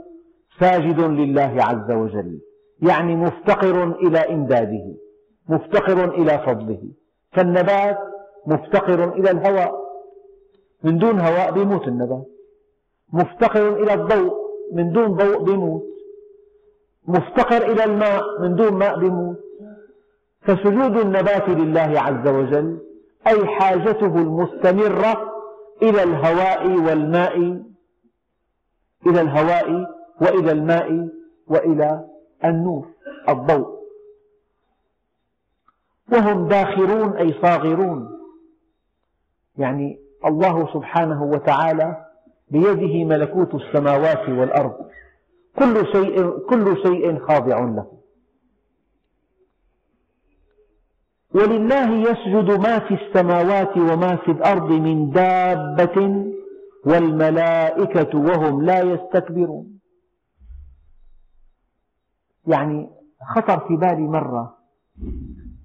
ساجد 0.61 1.01
لله 1.01 1.57
عز 1.59 1.91
وجل. 1.91 2.41
يعني 2.83 3.17
مفتقر 3.17 3.85
إلى 3.93 4.19
إمداده 4.19 4.95
مفتقر 5.49 6.15
إلى 6.15 6.39
فضله. 6.39 6.83
فالنبات 7.33 7.99
مفتقر 8.47 9.13
إلى 9.13 9.31
الهواء. 9.31 9.75
من 10.85 10.99
دون 10.99 11.21
هواء 11.21 11.59
يموت 11.59 11.89
النبات. 11.89 12.27
مفتقر 13.13 13.83
إلى 13.83 13.95
الضوء 13.95 14.35
من 14.73 14.93
دون 14.93 15.07
ضوء 15.17 15.51
يموت 15.51 15.83
مفتقر 17.09 17.71
إلى 17.73 17.85
الماء 17.85 18.23
من 18.41 18.55
دون 18.55 18.73
ماء 18.73 19.03
يموت 19.03 19.37
فسجود 20.41 20.97
النبات 20.97 21.49
لله 21.49 22.01
عز 22.01 22.29
وجل 22.29 22.79
أي 23.27 23.47
حاجته 23.47 24.07
المستمرة 24.07 25.33
إلى 25.83 26.03
الهواء 26.03 26.67
والماء 26.67 27.37
إلى 29.07 29.21
الهواء 29.21 29.87
وإلى 30.21 30.53
الماء 30.53 31.09
وإلى 31.47 32.05
النور 32.45 32.89
الضوء. 33.29 33.79
وهم 36.13 36.49
داخرون 36.49 37.17
أي 37.17 37.35
صاغرون. 37.43 38.19
يعني 39.59 39.99
الله 40.25 40.73
سبحانه 40.75 41.23
وتعالى 41.23 42.07
بيده 42.51 43.05
ملكوت 43.05 43.55
السماوات 43.55 44.29
والأرض. 44.29 44.89
كل 45.59 45.87
شيء, 45.93 46.39
كل 46.39 46.77
شيء 46.83 47.19
خاضع 47.19 47.59
له. 47.59 47.99
ولله 51.35 52.11
يسجد 52.11 52.51
ما 52.51 52.79
في 52.79 52.95
السماوات 52.95 53.77
وما 53.77 54.17
في 54.17 54.31
الأرض 54.31 54.71
من 54.71 55.11
دابة 55.11 56.27
والملائكة 56.87 58.19
وهم 58.19 58.63
لا 58.63 58.81
يستكبرون. 58.83 59.78
يعني 62.49 62.91
خطر 63.35 63.59
في 63.69 63.77
بالي 63.77 64.09
مرة 64.09 64.59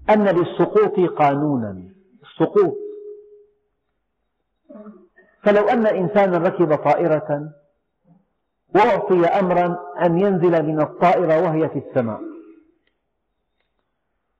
أن 0.09 0.27
للسقوط 0.27 0.99
قانونا 1.17 1.83
السقوط. 2.23 2.77
فلو 5.43 5.61
أن 5.67 5.87
إنسانا 5.87 6.37
ركب 6.37 6.75
طائرة 6.75 7.49
وأعطي 8.75 9.25
أمرا 9.25 9.79
أن 10.01 10.19
ينزل 10.19 10.63
من 10.63 10.81
الطائرة 10.81 11.41
وهي 11.41 11.69
في 11.69 11.79
السماء. 11.79 12.21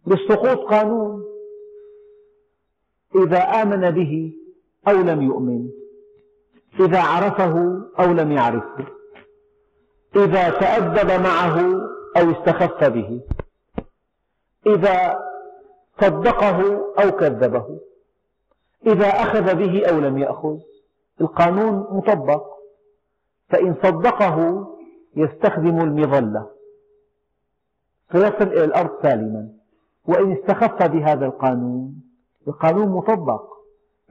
للسقوط 0.07 0.69
قانون. 0.69 1.23
إذا 3.15 3.39
آمن 3.39 3.91
به 3.91 4.33
أو 4.87 4.93
لم 4.93 5.21
يؤمن. 5.21 5.69
إذا 6.79 7.01
عرفه 7.01 7.81
أو 7.99 8.11
لم 8.13 8.31
يعرفه. 8.31 8.85
إذا 10.15 10.49
تأدب 10.49 11.21
معه 11.23 11.83
أو 12.18 12.32
استخف 12.32 12.84
به. 12.84 13.22
إذا 14.68 15.20
صدقه 16.01 16.61
أو 17.03 17.11
كذبه. 17.11 17.80
إذا 18.88 19.07
أخذ 19.07 19.55
به 19.55 19.86
أو 19.89 19.99
لم 19.99 20.18
يأخذ. 20.18 20.57
القانون 21.22 21.74
مطبق. 21.97 22.43
فإن 23.49 23.76
صدقه 23.84 24.68
يستخدم 25.16 25.82
المظلة. 25.82 26.49
فيصل 28.09 28.47
إلى 28.47 28.64
الأرض 28.64 29.01
سالما. 29.01 29.49
وإن 30.05 30.32
استخف 30.32 30.84
بهذا 30.84 31.26
القانون. 31.26 32.03
القانون 32.47 32.88
مطبق. 32.88 33.53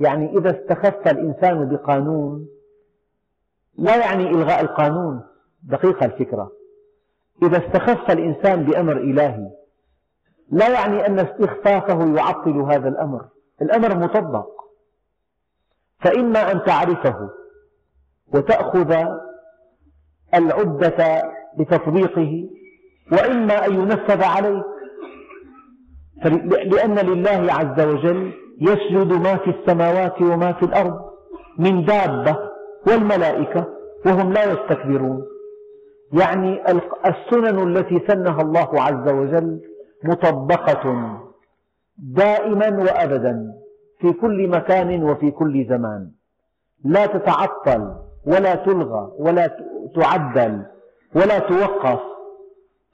يعني 0.00 0.38
إذا 0.38 0.60
استخف 0.60 1.08
الإنسان 1.08 1.68
بقانون. 1.68 2.48
لا 3.78 3.96
يعني 3.96 4.30
إلغاء 4.30 4.60
القانون. 4.60 5.22
دقيقة 5.62 6.06
الفكرة. 6.06 6.61
إذا 7.42 7.66
استخف 7.66 8.10
الإنسان 8.10 8.64
بأمر 8.64 8.96
إلهي 8.96 9.50
لا 10.52 10.68
يعني 10.68 11.06
أن 11.06 11.18
استخفافه 11.18 12.14
يعطل 12.16 12.60
هذا 12.60 12.88
الأمر. 12.88 13.20
الأمر 13.62 13.96
مطبق. 13.96 14.46
فإما 16.00 16.52
أن 16.52 16.64
تعرفه 16.64 17.30
وتأخذ 18.34 19.04
العدة 20.34 21.22
لتطبيقه 21.58 22.50
وإما 23.12 23.66
أن 23.66 23.72
ينفذ 23.72 24.22
عليك. 24.22 24.64
لأن 26.66 26.98
لله 26.98 27.52
عز 27.52 27.80
وجل 27.80 28.32
يسجد 28.60 29.12
ما 29.12 29.36
في 29.36 29.50
السماوات 29.50 30.22
وما 30.22 30.52
في 30.52 30.62
الأرض 30.62 31.00
من 31.58 31.84
دابة 31.84 32.38
والملائكة 32.86 33.66
وهم 34.06 34.32
لا 34.32 34.44
يستكبرون. 34.44 35.22
يعني 36.12 36.62
السنن 37.06 37.76
التي 37.76 38.06
سنها 38.08 38.42
الله 38.42 38.82
عز 38.82 39.08
وجل 39.08 39.60
مطبقة 40.04 41.18
دائما 41.98 42.68
وأبدا 42.82 43.52
في 44.00 44.12
كل 44.12 44.48
مكان 44.48 45.02
وفي 45.02 45.30
كل 45.30 45.66
زمان. 45.68 46.10
لا 46.84 47.06
تتعطل 47.06 47.94
ولا 48.26 48.54
تلغى 48.54 49.12
ولا 49.18 49.50
تعدل 49.94 50.62
ولا 51.14 51.38
توقف 51.38 52.00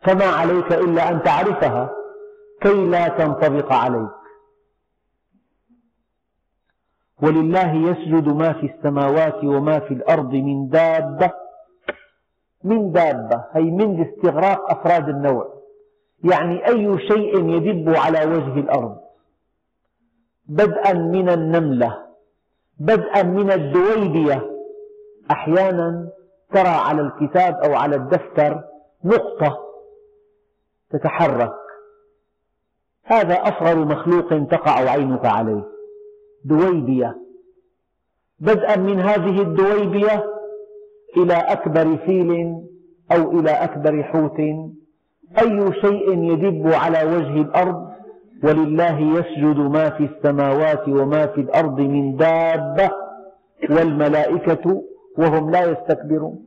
فما 0.03 0.25
عليك 0.25 0.73
إلا 0.73 1.11
أن 1.11 1.23
تعرفها 1.23 1.91
كي 2.61 2.87
لا 2.87 3.09
تنطبق 3.09 3.73
عليك. 3.73 4.11
ولله 7.23 7.75
يسجد 7.75 8.29
ما 8.29 8.53
في 8.53 8.67
السماوات 8.75 9.45
وما 9.45 9.79
في 9.79 9.95
الأرض 9.95 10.33
من 10.33 10.69
دابة 10.69 11.31
من 12.65 12.93
دابة 12.93 13.45
هي 13.53 13.63
من 13.63 14.05
استغراق 14.05 14.71
أفراد 14.71 15.09
النوع. 15.09 15.59
يعني 16.25 16.67
أي 16.67 16.99
شيء 17.09 17.49
يدب 17.49 17.97
على 17.97 18.25
وجه 18.25 18.61
الأرض. 18.61 18.97
بدءا 20.49 20.93
من 20.93 21.29
النملة 21.29 22.07
بدءا 22.79 23.23
من 23.23 23.53
الدويبية. 23.53 24.51
أحيانا 25.31 26.09
ترى 26.53 26.69
على 26.69 27.03
الكتاب 27.03 27.55
أو 27.55 27.75
على 27.75 27.97
الدفتر 27.97 28.65
نقطة 29.05 29.59
تتحرك. 30.91 31.55
هذا 33.05 33.35
أصغر 33.35 33.85
مخلوق 33.85 34.49
تقع 34.51 34.91
عينك 34.91 35.25
عليه. 35.25 35.65
دويبية. 36.45 37.19
بدءا 38.41 38.77
من 38.77 39.01
هذه 39.01 39.43
الدويبية 39.43 40.38
إلى 41.17 41.35
أكبر 41.35 41.97
فيل 41.97 42.31
أو 43.13 43.41
إلى 43.41 43.51
أكبر 43.51 44.03
حوت. 44.03 44.41
أي 45.39 45.73
شيء 45.81 46.23
يدب 46.23 46.73
على 46.73 47.17
وجه 47.17 47.41
الأرض 47.41 47.89
ولله 48.45 49.01
يسجد 49.01 49.57
ما 49.57 49.91
في 49.91 50.05
السماوات 50.05 50.89
وما 50.89 51.27
في 51.27 51.41
الأرض 51.41 51.81
من 51.81 52.17
دابة 52.17 52.91
والملائكة 53.71 54.83
وهم 55.19 55.51
لا 55.51 55.65
يستكبرون. 55.65 56.47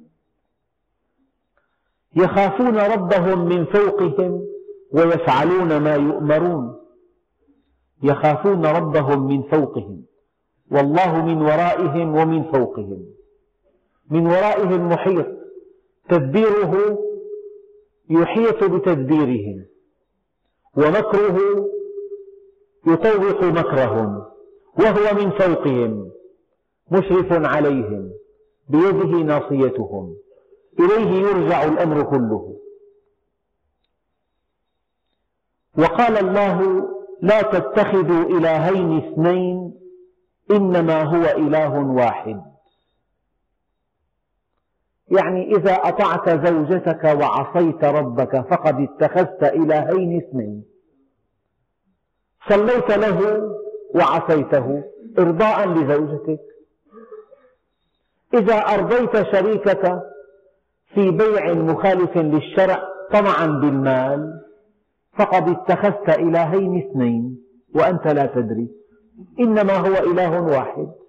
يخافون 2.16 2.78
ربهم 2.78 3.46
من 3.46 3.66
فوقهم 3.66 4.42
ويفعلون 4.94 5.78
ما 5.78 5.96
يؤمرون. 5.96 6.76
يخافون 8.04 8.66
ربهم 8.66 9.28
من 9.28 9.42
فوقهم 9.42 10.02
والله 10.72 11.26
من 11.26 11.42
ورائهم 11.42 12.16
ومن 12.16 12.44
فوقهم. 12.44 13.06
من 14.12 14.28
ورائهم 14.28 14.90
محيط 14.90 15.26
تدبيره 16.10 17.00
يحيط 18.10 18.64
بتدبيرهم 18.64 19.66
ومكره 20.78 21.38
يطوق 22.88 23.44
مكرهم 23.44 24.26
وهو 24.80 25.16
من 25.16 25.32
فوقهم 25.32 26.12
مشرف 26.92 27.32
عليهم 27.32 28.12
بيده 28.70 29.24
ناصيتهم. 29.24 30.16
إليه 30.80 31.28
يرجع 31.28 31.64
الأمر 31.64 32.04
كله. 32.04 32.58
وقال 35.78 36.18
الله 36.18 36.88
لا 37.22 37.42
تتخذوا 37.42 38.38
إلهين 38.38 38.98
اثنين 38.98 39.74
إنما 40.52 41.04
هو 41.04 41.38
إله 41.38 41.80
واحد. 41.80 42.51
يعني 45.12 45.56
إذا 45.56 45.74
أطعت 45.74 46.48
زوجتك 46.48 47.04
وعصيت 47.04 47.84
ربك 47.84 48.46
فقد 48.52 48.80
اتخذت 48.80 49.44
إلهين 49.44 50.18
اثنين. 50.18 50.64
صليت 52.50 52.92
له 52.92 53.42
وعصيته 53.96 54.84
إرضاء 55.20 55.68
لزوجتك. 55.70 56.40
إذا 58.34 58.56
أرضيت 58.56 59.32
شريكك 59.32 60.02
في 60.94 61.12
بيع 61.12 61.54
مخالف 61.54 62.18
للشرع 62.18 62.84
طمعا 63.12 63.46
بالمال 63.46 64.42
فقد 65.18 65.50
اتخذت 65.50 66.10
إلهين 66.10 66.78
اثنين 66.78 67.44
وأنت 67.76 68.08
لا 68.08 68.26
تدري. 68.26 68.68
إنما 69.40 69.74
هو 69.74 70.12
إله 70.12 70.42
واحد. 70.42 71.01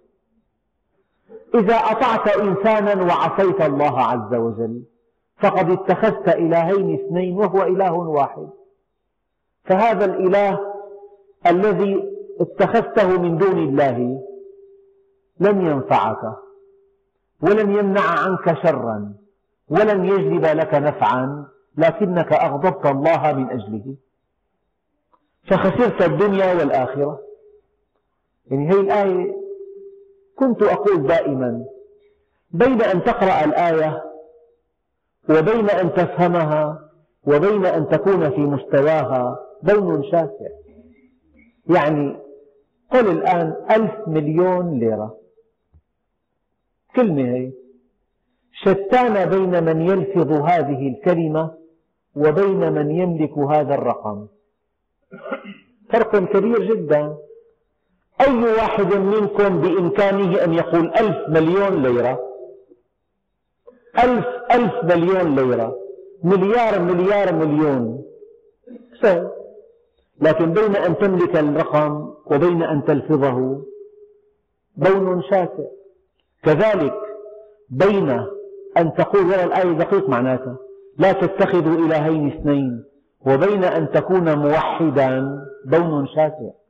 إذا 1.55 1.75
أطعت 1.75 2.29
إنسانا 2.29 3.03
وعصيت 3.03 3.61
الله 3.61 4.01
عز 4.01 4.35
وجل 4.35 4.83
فقد 5.37 5.71
اتخذت 5.71 6.29
إلهين 6.29 6.95
اثنين 6.95 7.37
وهو 7.37 7.63
إله 7.63 7.93
واحد. 7.93 8.49
فهذا 9.65 10.05
الإله 10.05 10.59
الذي 11.47 12.13
اتخذته 12.41 13.21
من 13.21 13.39
دون 13.39 13.59
الله 13.59 14.23
لن 15.41 15.67
ينفعك 15.67 16.37
ولن 17.43 17.77
يمنع 17.77 18.03
عنك 18.03 18.63
شرا 18.63 19.15
ولن 19.69 20.05
يجلب 20.05 20.45
لك 20.45 20.75
نفعا 20.75 21.47
لكنك 21.77 22.33
أغضبت 22.33 22.87
الله 22.87 23.33
من 23.33 23.51
أجله. 23.51 23.97
فخسرت 25.45 26.03
الدنيا 26.03 26.55
والآخرة. 26.55 27.21
يعني 28.51 28.69
هذه 28.69 28.81
الآية 28.81 29.42
كنت 30.37 30.63
أقول 30.63 31.07
دائما 31.07 31.65
بين 32.51 32.83
أن 32.83 33.05
تقرأ 33.05 33.45
الآية 33.45 34.03
وبين 35.31 35.71
أن 35.71 35.93
تفهمها 35.93 36.91
وبين 37.27 37.67
أن 37.67 37.89
تكون 37.89 38.31
في 38.31 38.41
مستواها 38.41 39.39
بين 39.63 40.03
شاسع. 40.05 40.49
يعني 41.67 42.17
قل 42.91 43.11
الآن 43.11 43.57
ألف 43.71 44.09
مليون 44.09 44.79
ليرة. 44.79 45.17
كلمة 46.97 47.23
هي. 47.23 47.53
شتان 48.53 49.31
بين 49.31 49.65
من 49.65 49.83
يلفظ 49.83 50.33
هذه 50.33 50.89
الكلمة 50.89 51.55
وبين 52.17 52.73
من 52.73 52.91
يملك 52.91 53.39
هذا 53.39 53.75
الرقم. 53.75 54.27
فرق 55.91 56.17
كبير 56.17 56.75
جدا. 56.75 57.17
أي 58.27 58.45
واحد 58.45 58.95
منكم 58.95 59.61
بإمكانه 59.61 60.45
أن 60.45 60.55
يقول 60.55 60.93
ألف 61.01 61.29
مليون 61.29 61.83
ليرة؟ 61.83 62.19
ألف 63.99 64.27
ألف 64.53 64.85
مليون 64.85 65.35
ليرة. 65.35 65.77
مليار 66.25 66.81
مليار 66.81 67.33
مليون. 67.33 68.05
سهل 69.03 69.31
لكن 70.21 70.53
بين 70.53 70.77
أن 70.77 70.99
تملك 70.99 71.37
الرقم 71.37 72.15
وبين 72.27 72.63
أن 72.63 72.85
تلفظه 72.85 73.63
بون 74.77 75.23
شاسع. 75.23 75.65
كذلك 76.43 76.95
بين 77.71 78.11
أن 78.77 78.95
تقول 78.95 79.27
وقرأ 79.27 79.45
الآية 79.45 79.73
دقيق 79.73 80.09
معناتها. 80.09 80.57
لا 80.99 81.13
تتخذوا 81.13 81.87
إلهين 81.87 82.27
اثنين. 82.29 82.85
وبين 83.27 83.65
أن 83.65 83.91
تكون 83.91 84.39
موحدا 84.39 85.39
بون 85.67 86.07
شاسع. 86.07 86.62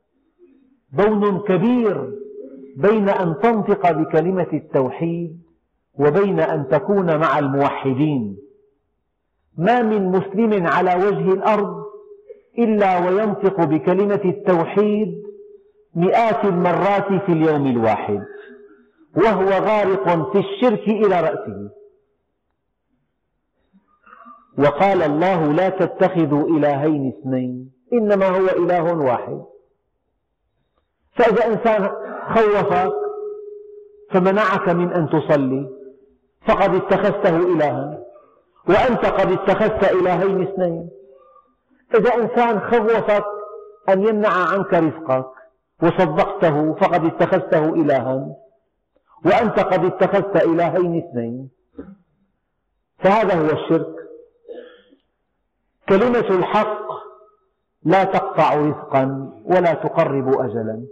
بون 0.93 1.39
كبير 1.39 2.13
بين 2.77 3.09
أن 3.09 3.35
تنطق 3.43 3.91
بكلمة 3.91 4.47
التوحيد 4.53 5.41
وبين 5.99 6.39
أن 6.39 6.67
تكون 6.67 7.17
مع 7.17 7.39
الموحدين. 7.39 8.37
ما 9.57 9.81
من 9.81 10.11
مسلم 10.11 10.67
على 10.67 10.95
وجه 10.95 11.33
الأرض 11.33 11.83
إلا 12.57 12.97
وينطق 12.97 13.63
بكلمة 13.63 14.21
التوحيد 14.25 15.23
مئات 15.95 16.45
المرات 16.45 17.21
في 17.25 17.31
اليوم 17.31 17.67
الواحد 17.67 18.23
وهو 19.15 19.49
غارق 19.49 20.31
في 20.31 20.39
الشرك 20.39 20.87
إلى 20.87 21.21
رأسه. 21.21 21.69
وقال 24.57 25.01
الله 25.03 25.53
لا 25.53 25.69
تتخذوا 25.69 26.57
إلهين 26.57 27.07
اثنين 27.07 27.71
إنما 27.93 28.27
هو 28.27 28.47
إله 28.63 28.93
واحد. 28.93 29.52
فإذا 31.15 31.45
إنسان 31.45 31.89
خوفك 32.35 32.93
فمنعك 34.11 34.69
من 34.69 34.93
أن 34.93 35.09
تصلي 35.09 35.69
فقد 36.47 36.75
اتخذته 36.75 37.37
إلها 37.37 37.99
وأنت 38.69 39.05
قد 39.05 39.31
اتخذت 39.31 39.91
إلهين 39.91 40.41
اثنين. 40.41 40.89
إذا 41.95 42.15
إنسان 42.15 42.59
خوفك 42.59 43.25
أن 43.89 44.07
يمنع 44.07 44.29
عنك 44.29 44.73
رزقك 44.73 45.29
وصدقته 45.83 46.73
فقد 46.73 47.05
اتخذته 47.05 47.69
إلها 47.69 48.35
وأنت 49.25 49.59
قد 49.59 49.85
اتخذت 49.85 50.43
إلهين 50.43 50.97
اثنين. 50.97 51.49
فهذا 52.99 53.35
هو 53.35 53.49
الشرك. 53.49 53.95
كلمة 55.89 56.37
الحق 56.39 56.87
لا 57.83 58.03
تقطع 58.03 58.53
رزقا 58.53 59.31
ولا 59.45 59.73
تقرب 59.73 60.41
أجلا. 60.41 60.85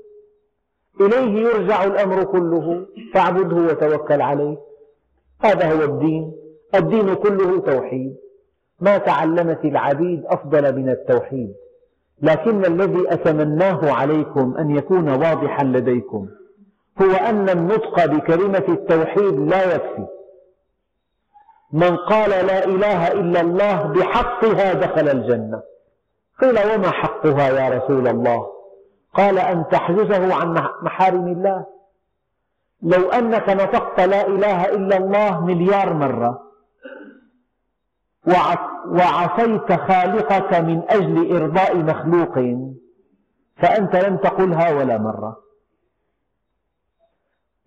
إليه 0.99 1.41
يرجع 1.41 1.83
الأمر 1.83 2.23
كله 2.23 2.85
فاعبده 3.13 3.55
وتوكل 3.55 4.21
عليه. 4.21 4.57
هذا 5.41 5.73
هو 5.73 5.83
الدين. 5.83 6.33
الدين 6.75 7.13
كله 7.13 7.59
توحيد. 7.59 8.15
ما 8.79 8.97
تعلمت 8.97 9.65
العبيد 9.65 10.25
أفضل 10.25 10.75
من 10.75 10.89
التوحيد. 10.89 11.53
لكن 12.21 12.65
الذي 12.65 13.13
أتمناه 13.13 13.91
عليكم 13.91 14.57
أن 14.57 14.75
يكون 14.75 15.09
واضحا 15.09 15.63
لديكم 15.63 16.27
هو 17.01 17.11
أن 17.11 17.49
النطق 17.49 18.05
بكلمة 18.05 18.65
التوحيد 18.69 19.39
لا 19.39 19.75
يكفي. 19.75 20.07
من 21.73 21.95
قال 21.97 22.29
لا 22.29 22.65
إله 22.65 23.11
إلا 23.11 23.41
الله 23.41 23.83
بحقها 23.83 24.73
دخل 24.73 25.09
الجنة. 25.09 25.61
قيل 26.41 26.59
وما 26.73 26.91
حقها 26.91 27.49
يا 27.49 27.77
رسول 27.77 28.07
الله؟ 28.07 28.60
قال 29.13 29.39
أن 29.39 29.65
تحجزه 29.71 30.35
عن 30.35 30.69
محارم 30.81 31.27
الله. 31.27 31.65
لو 32.81 33.09
أنك 33.09 33.49
نطقت 33.49 33.99
لا 33.99 34.27
إله 34.27 34.65
إلا 34.65 34.97
الله 34.97 35.45
مليار 35.45 35.93
مرة 35.93 36.51
وعصيت 38.85 39.73
خالقك 39.73 40.53
من 40.53 40.83
أجل 40.89 41.35
إرضاء 41.35 41.77
مخلوق 41.77 42.39
فأنت 43.57 43.95
لم 43.95 44.17
تقلها 44.17 44.73
ولا 44.73 44.97
مرة. 44.97 45.37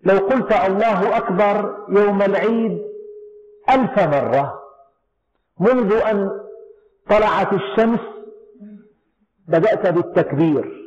لو 0.03 0.17
قلت 0.17 0.51
الله 0.51 1.17
أكبر 1.17 1.85
يوم 1.89 2.21
العيد 2.21 2.81
ألف 3.69 3.99
مرة 3.99 4.61
منذ 5.59 5.93
أن 5.93 6.31
طلعت 7.09 7.53
الشمس 7.53 7.99
بدأت 9.47 9.87
بالتكبير. 9.87 10.84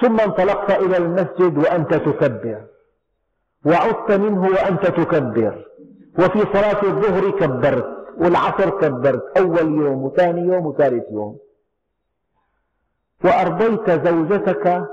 ثم 0.00 0.20
انطلقت 0.20 0.70
إلى 0.70 0.96
المسجد 0.96 1.58
وأنت 1.58 1.94
تكبر. 1.94 2.62
وعدت 3.66 4.12
منه 4.12 4.42
وأنت 4.42 4.86
تكبر. 4.86 5.66
وفي 6.18 6.40
صلاة 6.40 6.82
الظهر 6.82 7.30
كبرت 7.30 7.96
والعصر 8.18 8.70
كبرت. 8.70 9.38
أول 9.38 9.74
يوم 9.74 10.02
وثاني 10.04 10.40
يوم 10.40 10.66
وثالث 10.66 11.04
يوم. 11.10 11.38
وأرضيت 13.24 13.90
زوجتك 13.90 14.84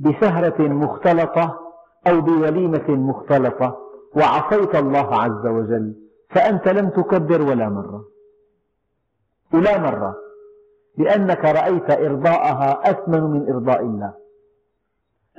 بسهرة 0.00 0.62
مختلطة 0.62 1.60
أو 2.06 2.20
بوليمة 2.20 2.90
مختلطة 2.90 3.78
وعصيت 4.16 4.74
الله 4.74 5.20
عز 5.22 5.46
وجل 5.46 5.94
فأنت 6.30 6.68
لم 6.68 6.88
تكبر 6.88 7.42
ولا 7.42 7.68
مرة. 7.68 8.04
ولا 9.54 9.78
مرة. 9.78 10.23
لأنك 10.98 11.44
رأيت 11.44 11.90
إرضاءها 11.90 12.90
أثمن 12.90 13.22
من 13.22 13.52
إرضاء 13.52 13.80
الله. 13.80 14.12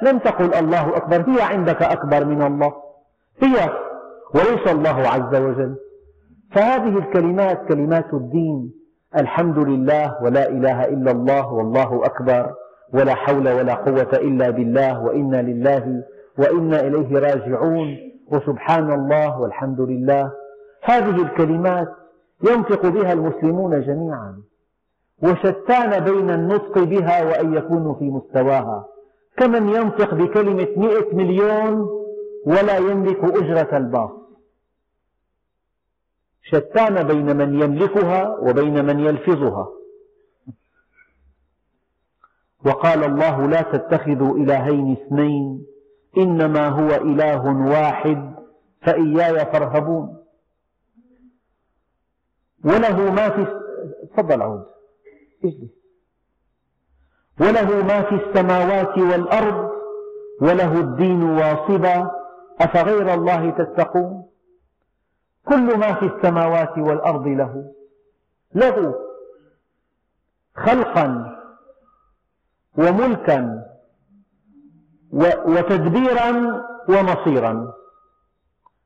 لم 0.02 0.18
تقل 0.18 0.54
الله 0.54 0.98
أكبر 0.98 1.30
هي 1.30 1.42
عندك 1.42 1.84
أكبر 1.84 2.26
من 2.26 2.42
الله. 2.42 2.74
هي 3.44 3.70
وليس 4.36 4.68
الله 4.68 5.08
عز 5.08 5.36
وجل. 5.36 5.76
فهذه 6.52 6.98
الكلمات 6.98 7.68
كلمات 7.68 8.14
الدين. 8.14 8.74
الحمد 9.18 9.58
لله 9.58 10.24
ولا 10.24 10.50
إله 10.50 10.86
إلا 10.86 11.12
الله 11.12 11.54
والله 11.54 12.06
أكبر. 12.06 12.54
ولا 12.94 13.16
حول 13.16 13.50
ولا 13.50 13.74
قوة 13.74 14.10
إلا 14.14 14.50
بالله 14.50 15.04
وإنا 15.04 15.42
لله 15.42 16.04
وإنا 16.38 16.80
إليه 16.80 17.20
راجعون. 17.20 17.98
وسبحان 18.32 18.92
الله 18.92 19.40
والحمد 19.40 19.82
لله. 19.82 20.32
هذه 20.84 21.22
الكلمات 21.22 21.88
ينطق 22.44 22.86
بها 22.86 23.14
المسلمون 23.14 23.82
جميعا. 23.82 24.42
وشتان 25.24 26.00
بين 26.00 26.30
النطق 26.30 26.80
بها 26.80 27.24
وأن 27.24 27.54
يكونوا 27.54 27.94
في 27.94 28.04
مستواها. 28.04 28.88
كمن 29.38 29.70
ينطق 29.70 30.14
بكلمة 30.14 30.68
مئة 30.78 31.16
مليون 31.16 31.90
ولا 32.46 32.78
يملك 32.78 33.24
أجرة 33.24 33.78
الباص. 33.78 34.12
شتان 36.44 37.04
بين 37.04 37.38
من 37.38 37.62
يملكها 37.62 38.38
وبين 38.38 38.86
من 38.86 39.00
يلفظها. 39.00 39.68
وقال 42.66 43.04
الله 43.04 43.48
لا 43.48 43.62
تتخذوا 43.62 44.38
إلهين 44.38 44.92
اثنين 44.92 45.66
إنما 46.18 46.68
هو 46.68 46.88
إله 46.90 47.72
واحد 47.72 48.36
فإياي 48.82 49.46
فارهبون. 49.46 50.18
وله 52.66 53.12
ما 53.12 53.30
في 53.30 53.62
تفضل 54.14 54.42
عود. 54.42 54.75
اجلس 55.46 55.76
وله 57.40 57.84
ما 57.84 58.02
في 58.02 58.16
السماوات 58.16 58.98
والأرض 58.98 59.72
وله 60.42 60.80
الدين 60.80 61.24
واصبا 61.24 62.12
أفغير 62.62 63.14
الله 63.14 63.50
تتقون؟ 63.50 64.26
كل 65.46 65.78
ما 65.78 65.94
في 65.94 66.06
السماوات 66.06 66.78
والأرض 66.78 67.28
له. 67.28 67.74
له 68.56 68.96
خلقا 70.56 71.38
وملكا 72.78 73.66
وتدبيرا 75.46 76.32
ومصيرا. 76.90 77.74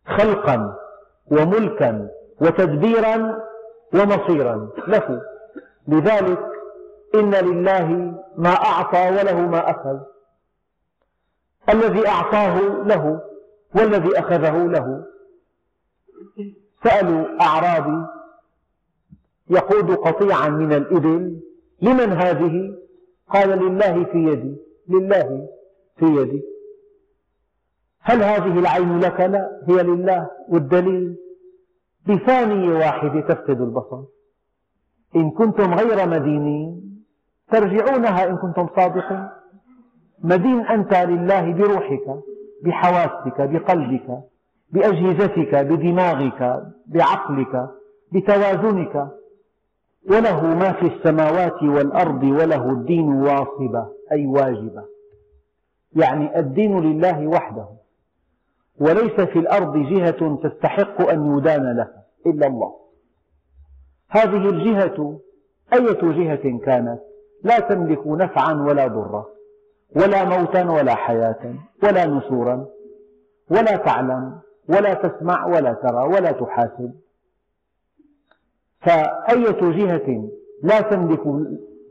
خلقا 0.05 0.75
وملكا 1.31 2.09
وتدبيرا 2.41 3.39
ومصيرا. 3.93 4.69
له. 4.87 5.21
لذلك 5.87 6.48
إن 7.15 7.35
لله 7.35 7.87
ما 8.37 8.49
أعطى 8.49 9.09
وله 9.09 9.47
ما 9.47 9.69
أخذ. 9.69 9.99
الذي 11.69 12.07
أعطاه 12.07 12.83
له 12.83 13.21
والذي 13.75 14.19
أخذه 14.19 14.67
له. 14.67 15.05
سألوا 16.83 17.41
أعرابي. 17.41 18.07
يقود 19.49 19.91
قطيعا 19.91 20.49
من 20.49 20.73
الإبل. 20.73 21.41
لمن 21.81 22.11
هذه؟ 22.11 22.75
قال 23.29 23.49
لله 23.49 24.03
في 24.03 24.17
يدي. 24.17 24.55
لله 24.89 25.47
في 25.97 26.05
يدي. 26.05 26.43
هل 28.01 28.23
هذه 28.23 28.59
العين 28.59 28.99
لك؟ 28.99 29.19
لا. 29.21 29.61
هي 29.67 29.83
لله. 29.83 30.29
والدليل؟ 30.49 31.17
بثانية 32.07 32.77
واحدة 32.77 33.21
تفقد 33.21 33.61
البصر. 33.61 34.03
إن 35.15 35.31
كنتم 35.31 35.73
غير 35.73 36.09
مدينين. 36.09 36.88
ترجعونها 37.51 38.29
إن 38.29 38.37
كنتم 38.37 38.67
صادقين. 38.75 39.27
مدين 40.23 40.65
أنت 40.65 40.93
لله 40.95 41.53
بروحك 41.53 42.19
بحواسك 42.63 43.41
بقلبك 43.41 44.19
بأجهزتك 44.71 45.55
بدماغك 45.55 46.63
بعقلك 46.87 47.69
بتوازنك. 48.11 49.07
وله 50.09 50.45
ما 50.45 50.71
في 50.71 50.87
السماوات 50.87 51.63
والأرض 51.63 52.23
وله 52.23 52.69
الدين 52.71 53.13
واصبة 53.13 53.87
أي 54.11 54.25
واجبة. 54.25 54.83
يعني 55.95 56.39
الدين 56.39 56.79
لله 56.79 57.27
وحده. 57.27 57.67
وليس 58.79 59.21
في 59.21 59.39
الأرض 59.39 59.77
جهة 59.77 60.39
تستحق 60.43 61.09
أن 61.09 61.37
يدان 61.37 61.75
لها 61.75 62.03
إلا 62.25 62.47
الله. 62.47 62.73
هذه 64.09 64.49
الجهة 64.49 65.19
أية 65.73 66.01
جهة 66.01 66.59
كانت؟ 66.65 66.99
لا 67.43 67.59
تملك 67.59 68.07
نفعا 68.07 68.53
ولا 68.53 68.87
ضرا 68.87 69.25
ولا 69.95 70.23
موتا 70.25 70.71
ولا 70.71 70.95
حياة 70.95 71.55
ولا 71.83 72.05
نشورا 72.05 72.65
ولا 73.51 73.75
تعلم 73.75 74.39
ولا 74.69 74.93
تسمع 74.93 75.45
ولا 75.45 75.73
ترى 75.73 76.03
ولا 76.03 76.31
تحاسب. 76.31 76.91
فأية 78.81 79.61
جهة 79.61 80.29
لا 80.63 80.81
تملك, 80.81 81.25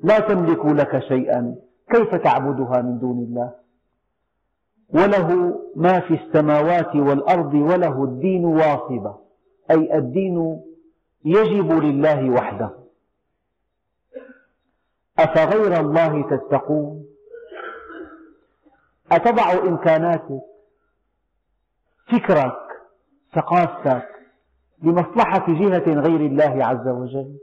لا 0.03 0.19
تملك 0.19 0.67
لك 0.67 0.99
شيئا 0.99 1.57
كيف 1.91 2.15
تعبدها 2.15 2.83
من 2.83 2.99
دون 2.99 3.19
الله؟ 3.19 3.53
وله 4.95 5.59
ما 5.77 6.01
في 6.01 6.15
السماوات 6.15 6.97
والأرض 6.97 7.55
وله 7.55 8.05
الدين 8.05 8.45
واصبة 8.45 9.17
أي 9.71 9.99
الدين 9.99 10.61
يجب 11.25 11.73
لله 11.73 12.31
وحده. 12.31 12.71
أفغير 15.19 15.81
الله 15.81 16.23
تتقون؟ 16.31 17.05
أتضع 19.13 19.53
إمكاناتك 19.53 20.41
فكرك 22.13 22.59
ثقافتك 23.35 24.09
لمصلحة 24.83 25.47
جهة 25.49 26.01
غير 26.01 26.21
الله 26.21 26.65
عز 26.65 26.89
وجل؟ 26.89 27.39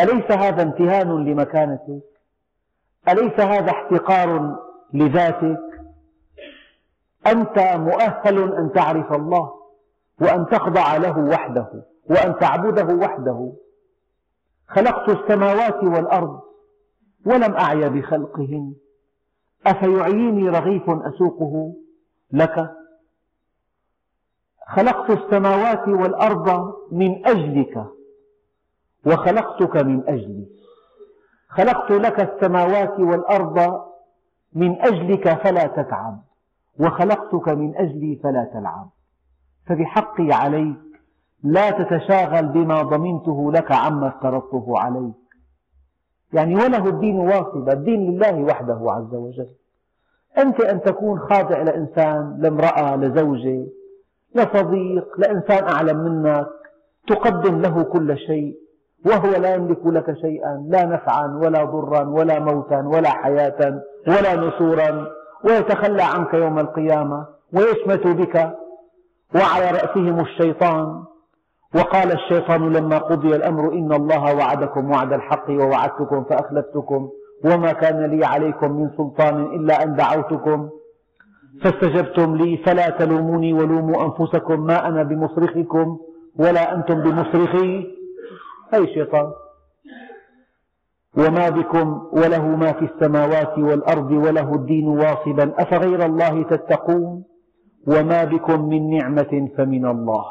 أليس 0.00 0.30
هذا 0.30 0.62
امتهان 0.62 1.24
لمكانتك؟ 1.24 2.02
أليس 3.08 3.40
هذا 3.40 3.70
احتقار 3.70 4.56
لذاتك؟ 4.92 5.60
أنت 7.26 7.58
مؤهل 7.58 8.54
أن 8.54 8.72
تعرف 8.74 9.12
الله 9.12 9.52
وأن 10.20 10.46
تخضع 10.46 10.96
له 10.96 11.18
وحده 11.18 11.84
وأن 12.10 12.38
تعبده 12.38 12.94
وحده. 12.94 13.52
خلقت 14.68 15.08
السماوات 15.08 15.84
والأرض 15.84 16.45
ولم 17.26 17.54
أعي 17.54 17.88
بخلقهن 17.88 18.74
أفيعيني 19.66 20.48
رغيف 20.48 20.90
أسوقه 20.90 21.74
لك؟ 22.32 22.70
خلقت 24.66 25.10
السماوات 25.10 25.88
والأرض 25.88 26.74
من 26.92 27.26
أجلك 27.26 27.86
وخلقتك 29.06 29.76
من 29.76 30.08
أجلي. 30.08 30.46
خلقت 31.48 31.90
لك 31.90 32.20
السماوات 32.20 33.00
والأرض 33.00 33.82
من 34.52 34.82
أجلك 34.82 35.42
فلا 35.42 35.66
تتعب 35.66 36.22
وخلقتك 36.80 37.48
من 37.48 37.76
أجلي 37.76 38.20
فلا 38.22 38.44
تلعب. 38.44 38.90
فبحقي 39.66 40.32
عليك 40.32 40.76
لا 41.42 41.70
تتشاغل 41.70 42.48
بما 42.48 42.82
ضمنته 42.82 43.52
لك 43.52 43.72
عما 43.72 44.08
افترضته 44.08 44.78
عليك. 44.78 45.25
يعني 46.32 46.54
وله 46.54 46.88
الدين 46.88 47.16
واصب 47.16 47.68
الدين 47.68 48.10
لله 48.10 48.42
وحده 48.42 48.78
عز 48.82 49.14
وجل. 49.14 49.48
أنت 50.38 50.60
أن 50.60 50.80
تكون 50.80 51.18
خاضع 51.18 51.62
لإنسان 51.62 52.36
لامرأة 52.40 52.96
لزوجة 52.96 53.66
لصديق 54.34 55.08
لإنسان 55.18 55.64
أعلم 55.64 55.96
منك 55.98 56.46
تقدم 57.08 57.60
له 57.60 57.82
كل 57.82 58.18
شيء 58.18 58.56
وهو 59.06 59.30
لا 59.30 59.54
يملك 59.54 59.86
لك 59.86 60.14
شيئا 60.20 60.66
لا 60.68 60.84
نفعا 60.84 61.38
ولا 61.42 61.64
ضرا 61.64 62.08
ولا 62.08 62.38
موتا 62.38 62.80
ولا 62.86 63.08
حياة 63.10 63.82
ولا 64.08 64.36
نشورا 64.36 65.06
ويتخلى 65.44 66.02
عنك 66.02 66.34
يوم 66.34 66.58
القيامة 66.58 67.26
ويشمت 67.52 68.06
بك 68.06 68.50
وعلى 69.34 69.70
رأسهم 69.70 70.20
الشيطان. 70.20 71.04
وقال 71.76 72.12
الشيطان 72.12 72.72
لما 72.72 72.98
قضي 72.98 73.36
الأمر 73.36 73.72
إن 73.72 73.92
الله 73.92 74.34
وعدكم 74.36 74.90
وعد 74.90 75.12
الحق 75.12 75.50
ووعدتكم 75.50 76.24
فأخلفتكم 76.24 77.08
وما 77.44 77.72
كان 77.72 78.04
لي 78.04 78.26
عليكم 78.26 78.72
من 78.72 78.90
سلطان 78.96 79.42
إلا 79.42 79.82
أن 79.82 79.94
دعوتكم 79.94 80.68
فاستجبتم 81.62 82.36
لي 82.36 82.56
فلا 82.56 82.90
تلوموني 82.90 83.52
ولوموا 83.52 84.04
أنفسكم 84.04 84.60
ما 84.66 84.88
أنا 84.88 85.02
بمصرخكم 85.02 85.98
ولا 86.38 86.74
أنتم 86.74 86.94
بمصرخي. 87.02 87.86
أي 88.74 88.86
شيطان. 88.94 89.30
وما 91.18 91.48
بكم 91.48 92.08
وله 92.12 92.46
ما 92.46 92.72
في 92.72 92.84
السماوات 92.84 93.58
والأرض 93.58 94.10
وله 94.10 94.54
الدين 94.54 94.88
واصبا 94.88 95.52
أفغير 95.58 96.04
الله 96.04 96.42
تتقون 96.42 97.24
وما 97.86 98.24
بكم 98.24 98.68
من 98.68 98.90
نعمة 98.98 99.48
فمن 99.56 99.86
الله. 99.86 100.24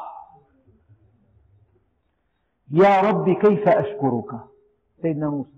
يا 2.72 3.02
رب 3.02 3.30
كيف 3.30 3.70
أشكرك؟ 3.70 4.32
سيدنا 5.02 5.30
موسى. 5.30 5.50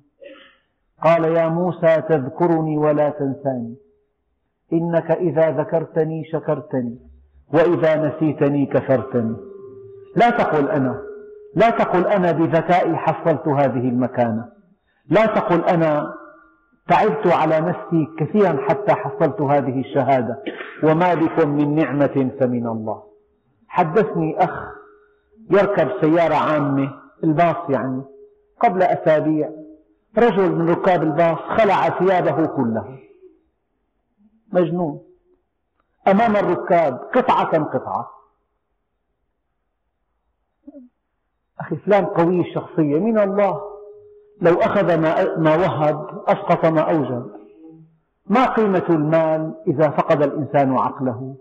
قال 1.03 1.23
يا 1.23 1.47
موسى 1.47 2.01
تذكرني 2.09 2.77
ولا 2.77 3.09
تنساني. 3.09 3.75
إنك 4.73 5.11
إذا 5.11 5.51
ذكرتني 5.51 6.23
شكرتني 6.25 6.99
وإذا 7.53 8.07
نسيتني 8.07 8.65
كفرتني. 8.65 9.35
لا 10.15 10.29
تقل 10.29 10.69
أنا 10.69 11.01
لا 11.55 11.69
تقل 11.69 12.07
أنا 12.07 12.31
بذكائي 12.31 12.95
حصلت 12.95 13.47
هذه 13.47 13.89
المكانة. 13.89 14.45
لا 15.09 15.25
تقل 15.25 15.63
أنا 15.63 16.13
تعبت 16.87 17.27
على 17.27 17.59
نفسي 17.59 18.07
كثيرا 18.19 18.57
حتى 18.69 18.93
حصلت 18.93 19.41
هذه 19.41 19.79
الشهادة. 19.79 20.43
وما 20.83 21.13
بكم 21.13 21.49
من 21.49 21.75
نعمة 21.75 22.31
فمن 22.39 22.67
الله. 22.67 23.03
حدثني 23.67 24.43
أخ 24.43 24.77
يركب 25.49 26.01
سيارة 26.01 26.35
عامة 26.35 26.93
الباص 27.23 27.69
يعني 27.69 28.03
قبل 28.59 28.83
أسابيع. 28.83 29.51
رجل 30.17 30.51
من 30.51 30.69
ركاب 30.69 31.03
الباص 31.03 31.37
خلع 31.37 31.89
ثيابه 31.89 32.45
كلها. 32.45 32.97
مجنون. 34.53 35.01
أمام 36.07 36.35
الركاب 36.35 36.93
قطعة 37.15 37.63
قطعة؟ 37.63 38.09
أخي 41.59 41.75
فلان 41.75 42.05
قوي 42.05 42.41
الشخصية 42.41 42.99
من 42.99 43.19
الله؟ 43.19 43.61
لو 44.41 44.53
أخذ 44.53 44.97
ما 45.39 45.55
وهب 45.55 46.23
أسقط 46.27 46.65
ما 46.65 46.81
أوجب. 46.81 47.31
ما 48.25 48.45
قيمة 48.45 48.85
المال 48.89 49.55
إذا 49.67 49.89
فقد 49.89 50.21
الإنسان 50.21 50.77
عقله؟ 50.77 51.35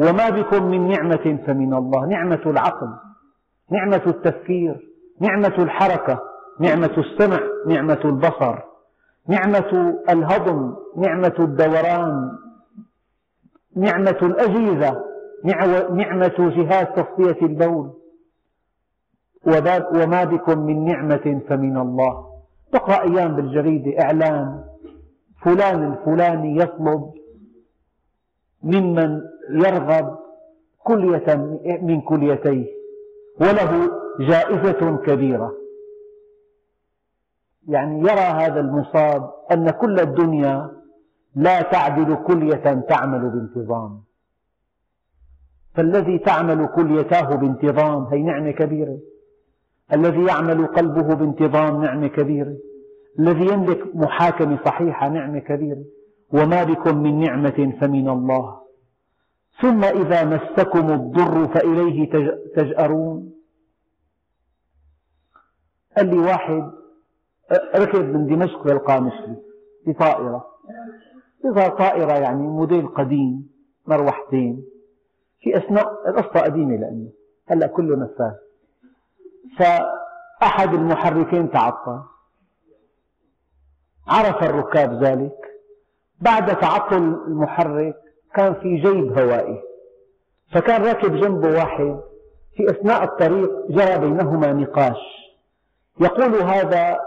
وما 0.00 0.30
بكم 0.30 0.62
من 0.62 0.88
نعمة 0.88 1.38
فمن 1.46 1.74
الله. 1.74 2.06
نعمة 2.06 2.40
العقل 2.46 2.88
نعمة 3.72 4.02
التفكير 4.06 4.88
نعمة 5.20 5.54
الحركة 5.58 6.20
نعمة 6.60 6.90
السمع 6.98 7.40
نعمة 7.66 8.00
البصر 8.04 8.58
نعمة 9.28 9.98
الهضم 10.08 10.74
نعمة 10.96 11.34
الدوران 11.38 12.30
نعمة 13.76 14.18
الأجهزة 14.22 15.04
نعمة 15.90 16.34
جهاز 16.38 16.86
تصفية 16.96 17.46
البول. 17.46 17.90
وما 19.94 20.24
بكم 20.24 20.58
من 20.58 20.84
نعمة 20.84 21.40
فمن 21.48 21.76
الله. 21.76 22.28
تقرأ 22.72 23.02
أيام 23.02 23.36
بالجريدة 23.36 24.02
إعلان 24.02 24.64
فلان 25.42 25.92
الفلاني 25.92 26.56
يطلب 26.56 27.10
ممن 28.62 29.20
يرغب 29.50 30.18
كلية 30.78 31.34
من 31.82 32.00
كليتيه 32.00 32.66
وله 33.40 33.90
جائزة 34.20 34.96
كبيرة. 34.96 35.54
يعني 37.68 38.00
يرى 38.00 38.20
هذا 38.20 38.60
المصاب 38.60 39.30
أن 39.52 39.70
كل 39.70 40.00
الدنيا 40.00 40.70
لا 41.34 41.62
تعدل 41.62 42.14
كلية 42.14 42.84
تعمل 42.88 43.30
بانتظام. 43.30 44.02
فالذي 45.74 46.18
تعمل 46.18 46.66
كليتاه 46.66 47.34
بانتظام 47.36 48.04
هي 48.04 48.22
نعمة 48.22 48.50
كبيرة. 48.50 48.98
الذي 49.92 50.24
يعمل 50.24 50.66
قلبه 50.66 51.14
بانتظام 51.14 51.84
نعمة 51.84 52.06
كبيرة. 52.06 52.56
الذي 53.18 53.46
يملك 53.52 53.96
محاكمة 53.96 54.58
صحيحة 54.64 55.08
نعمة 55.08 55.38
كبيرة. 55.38 55.84
وما 56.32 56.64
بكم 56.64 56.98
من 56.98 57.20
نعمة 57.20 57.76
فمن 57.80 58.08
الله. 58.08 58.60
ثم 59.60 59.84
إذا 59.84 60.24
مسكم 60.24 60.92
الضر 60.92 61.48
فإليه 61.48 62.10
تجأرون. 62.56 63.32
قال 65.96 66.06
لي 66.06 66.18
واحد 66.18 66.72
ركب 67.76 68.04
من 68.04 68.26
دمشق 68.26 68.66
للقامشلي 68.66 69.36
بطائرة. 69.86 70.46
تظهر 71.42 71.70
طائرة 71.70 72.12
يعني 72.12 72.42
موديل 72.42 72.88
قديم 72.88 73.50
مروحتين. 73.86 74.64
في 75.40 75.56
أثناء 75.56 76.08
القصة 76.08 76.40
قديمة 76.40 76.76
لأنه 76.76 77.10
هلأ 77.46 77.66
كله 77.66 77.96
نفاث 77.96 78.34
فأحد 79.58 80.74
المحركين 80.74 81.50
تعطل. 81.50 82.02
عرف 84.06 84.42
الركاب 84.42 85.04
ذلك. 85.04 85.47
بعد 86.20 86.60
تعطل 86.60 86.96
المحرك 87.26 87.96
كان 88.34 88.54
في 88.54 88.76
جيب 88.76 89.18
هوائي 89.18 89.62
فكان 90.52 90.84
راكب 90.84 91.16
جنبه 91.16 91.48
واحد 91.48 92.00
في 92.56 92.70
أثناء 92.70 93.04
الطريق 93.04 93.50
جرى 93.70 93.98
بينهما 93.98 94.52
نقاش. 94.52 94.98
يقول 96.00 96.34
هذا 96.34 96.98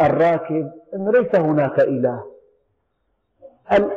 الراكب 0.00 0.70
أن 0.94 1.10
ليس 1.10 1.34
هناك 1.34 1.80
إله. 1.80 2.24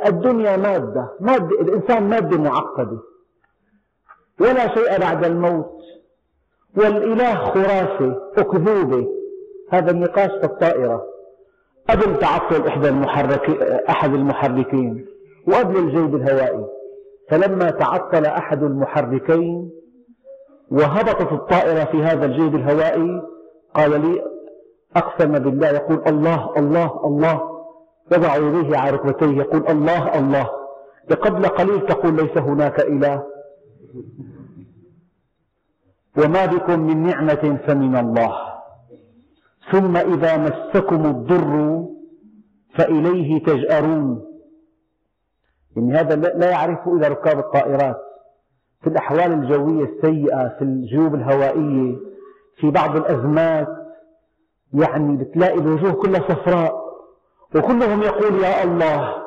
الدنيا 0.05 0.57
مادة, 0.57 1.09
مادة 1.19 1.61
الإنسان 1.61 2.09
مادة 2.09 2.37
معقدة. 2.37 2.99
ولا 4.39 4.75
شيء 4.75 4.99
بعد 4.99 5.25
الموت. 5.25 5.79
والإله 6.77 7.35
خرافة 7.35 8.31
أكذوبة. 8.37 9.07
هذا 9.69 9.91
النقاش 9.91 10.31
في 10.31 10.43
الطائرة. 10.43 11.12
قبل 11.89 12.19
تعطل 12.19 12.67
إحدى 12.67 12.89
المحرك 12.89 13.49
أحد 13.89 14.13
المحركين 14.13 15.05
وقبل 15.47 15.77
الجيب 15.77 16.15
الهوائي 16.15 16.65
فلما 17.29 17.69
تعطل 17.71 18.25
أحد 18.25 18.63
المحركين 18.63 19.71
وهبطت 20.71 21.31
الطائرة 21.31 21.83
في 21.83 22.03
هذا 22.03 22.25
الجيب 22.25 22.55
الهوائي 22.55 23.21
قال 23.73 24.01
لي 24.01 24.21
أقسم 24.95 25.31
بالله. 25.31 25.69
يقول 25.69 26.01
الله 26.07 26.53
الله 26.57 27.05
الله. 27.05 27.41
يضع 28.11 28.35
يديه 28.35 28.77
على 28.77 28.91
ركبتيه 28.91 29.37
يقول 29.37 29.67
الله 29.69 30.19
الله. 30.19 30.49
قبل 31.21 31.45
قليل 31.45 31.85
تقول 31.85 32.15
ليس 32.15 32.37
هناك 32.37 32.79
إله. 32.79 33.23
وما 36.17 36.45
بكم 36.45 36.79
من 36.79 37.03
نعمة 37.03 37.59
فمن 37.67 37.95
الله. 37.95 38.52
ثم 39.71 39.97
إذا 39.97 40.37
مسكم 40.37 41.05
الضر 41.05 41.85
فإليه 42.75 43.43
تجأرون. 43.43 44.25
يعني 45.75 45.93
هذا 45.93 46.15
لا 46.15 46.49
يعرفه 46.49 46.93
إلا 46.93 47.07
ركاب 47.07 47.39
الطائرات. 47.39 47.97
في 48.81 48.89
الأحوال 48.89 49.31
الجوية 49.31 49.83
السيئة 49.85 50.47
في 50.47 50.61
الجيوب 50.61 51.15
الهوائية 51.15 51.95
في 52.57 52.71
بعض 52.71 52.95
الأزمات 52.95 53.67
يعني 54.73 55.17
بتلاقي 55.17 55.59
الوجوه 55.59 55.91
كلها 55.91 56.19
صفراء 56.19 56.83
وكلهم 57.55 58.01
يقول 58.01 58.43
يا 58.43 58.63
الله. 58.63 59.23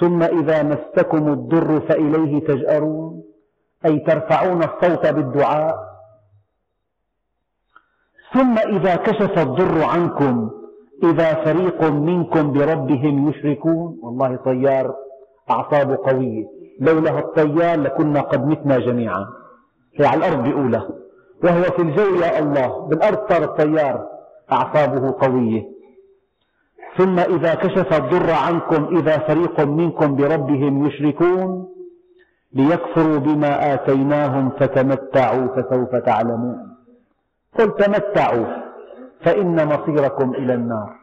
ثم 0.00 0.22
إذا 0.22 0.62
مسكم 0.62 1.32
الضر 1.32 1.80
فإليه 1.80 2.46
تجأرون. 2.46 3.22
أي 3.86 3.98
ترفعون 3.98 4.62
الصوت 4.62 5.06
بالدعاء. 5.06 5.85
ثم 8.36 8.58
إذا 8.58 8.96
كشف 8.96 9.38
الضر 9.38 9.84
عنكم 9.84 10.50
إذا 11.02 11.34
فريق 11.44 11.84
منكم 11.84 12.52
بربهم 12.52 13.28
يشركون 13.28 13.98
والله 14.02 14.36
طيار 14.36 14.94
أعصابه 15.50 15.96
قوية. 15.96 16.44
لولا 16.80 17.18
الطيار 17.18 17.80
لكنا 17.80 18.20
قد 18.20 18.46
متنا 18.46 18.78
جميعا. 18.78 19.26
هي 20.00 20.06
على 20.06 20.18
الأرض 20.18 20.44
بأولى. 20.44 20.82
وهو 21.44 21.62
في 21.62 21.82
الجو 21.82 22.14
يا 22.14 22.38
الله 22.38 22.86
بالأرض 22.86 23.18
صار 23.28 23.44
الطيار 23.44 24.06
أعصابه 24.52 25.14
قوية. 25.20 25.62
ثم 26.98 27.18
إذا 27.18 27.54
كشف 27.54 27.92
الضر 27.92 28.30
عنكم 28.30 28.96
إذا 28.96 29.18
فريق 29.18 29.60
منكم 29.60 30.16
بربهم 30.16 30.86
يشركون 30.86 31.68
ليكفروا 32.52 33.18
بما 33.18 33.74
آتيناهم 33.74 34.50
فتمتعوا 34.50 35.46
فسوف 35.46 35.96
تعلمون. 35.96 36.75
قل 37.58 37.74
تمتعوا 37.74 38.46
فإن 39.20 39.68
مصيركم 39.68 40.34
إلى 40.34 40.54
النار. 40.54 40.96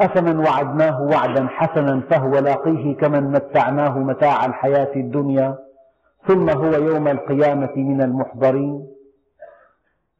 أفمن 0.00 0.38
وعدناه 0.38 1.02
وعدا 1.02 1.46
حسنا 1.46 2.00
فهو 2.00 2.38
لاقيه 2.38 2.96
كمن 2.96 3.22
متعناه 3.32 3.98
متاع 3.98 4.44
الحياة 4.44 4.96
الدنيا 4.96 5.58
ثم 6.26 6.50
هو 6.50 6.72
يوم 6.72 7.08
القيامة 7.08 7.76
من 7.76 8.02
المحضرين. 8.02 8.86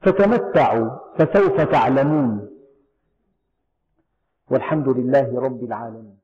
فتمتعوا 0.02 0.90
فسوف 1.18 1.60
تعلمون. 1.60 2.50
والحمد 4.50 4.88
لله 4.88 5.40
رب 5.40 5.64
العالمين. 5.64 6.23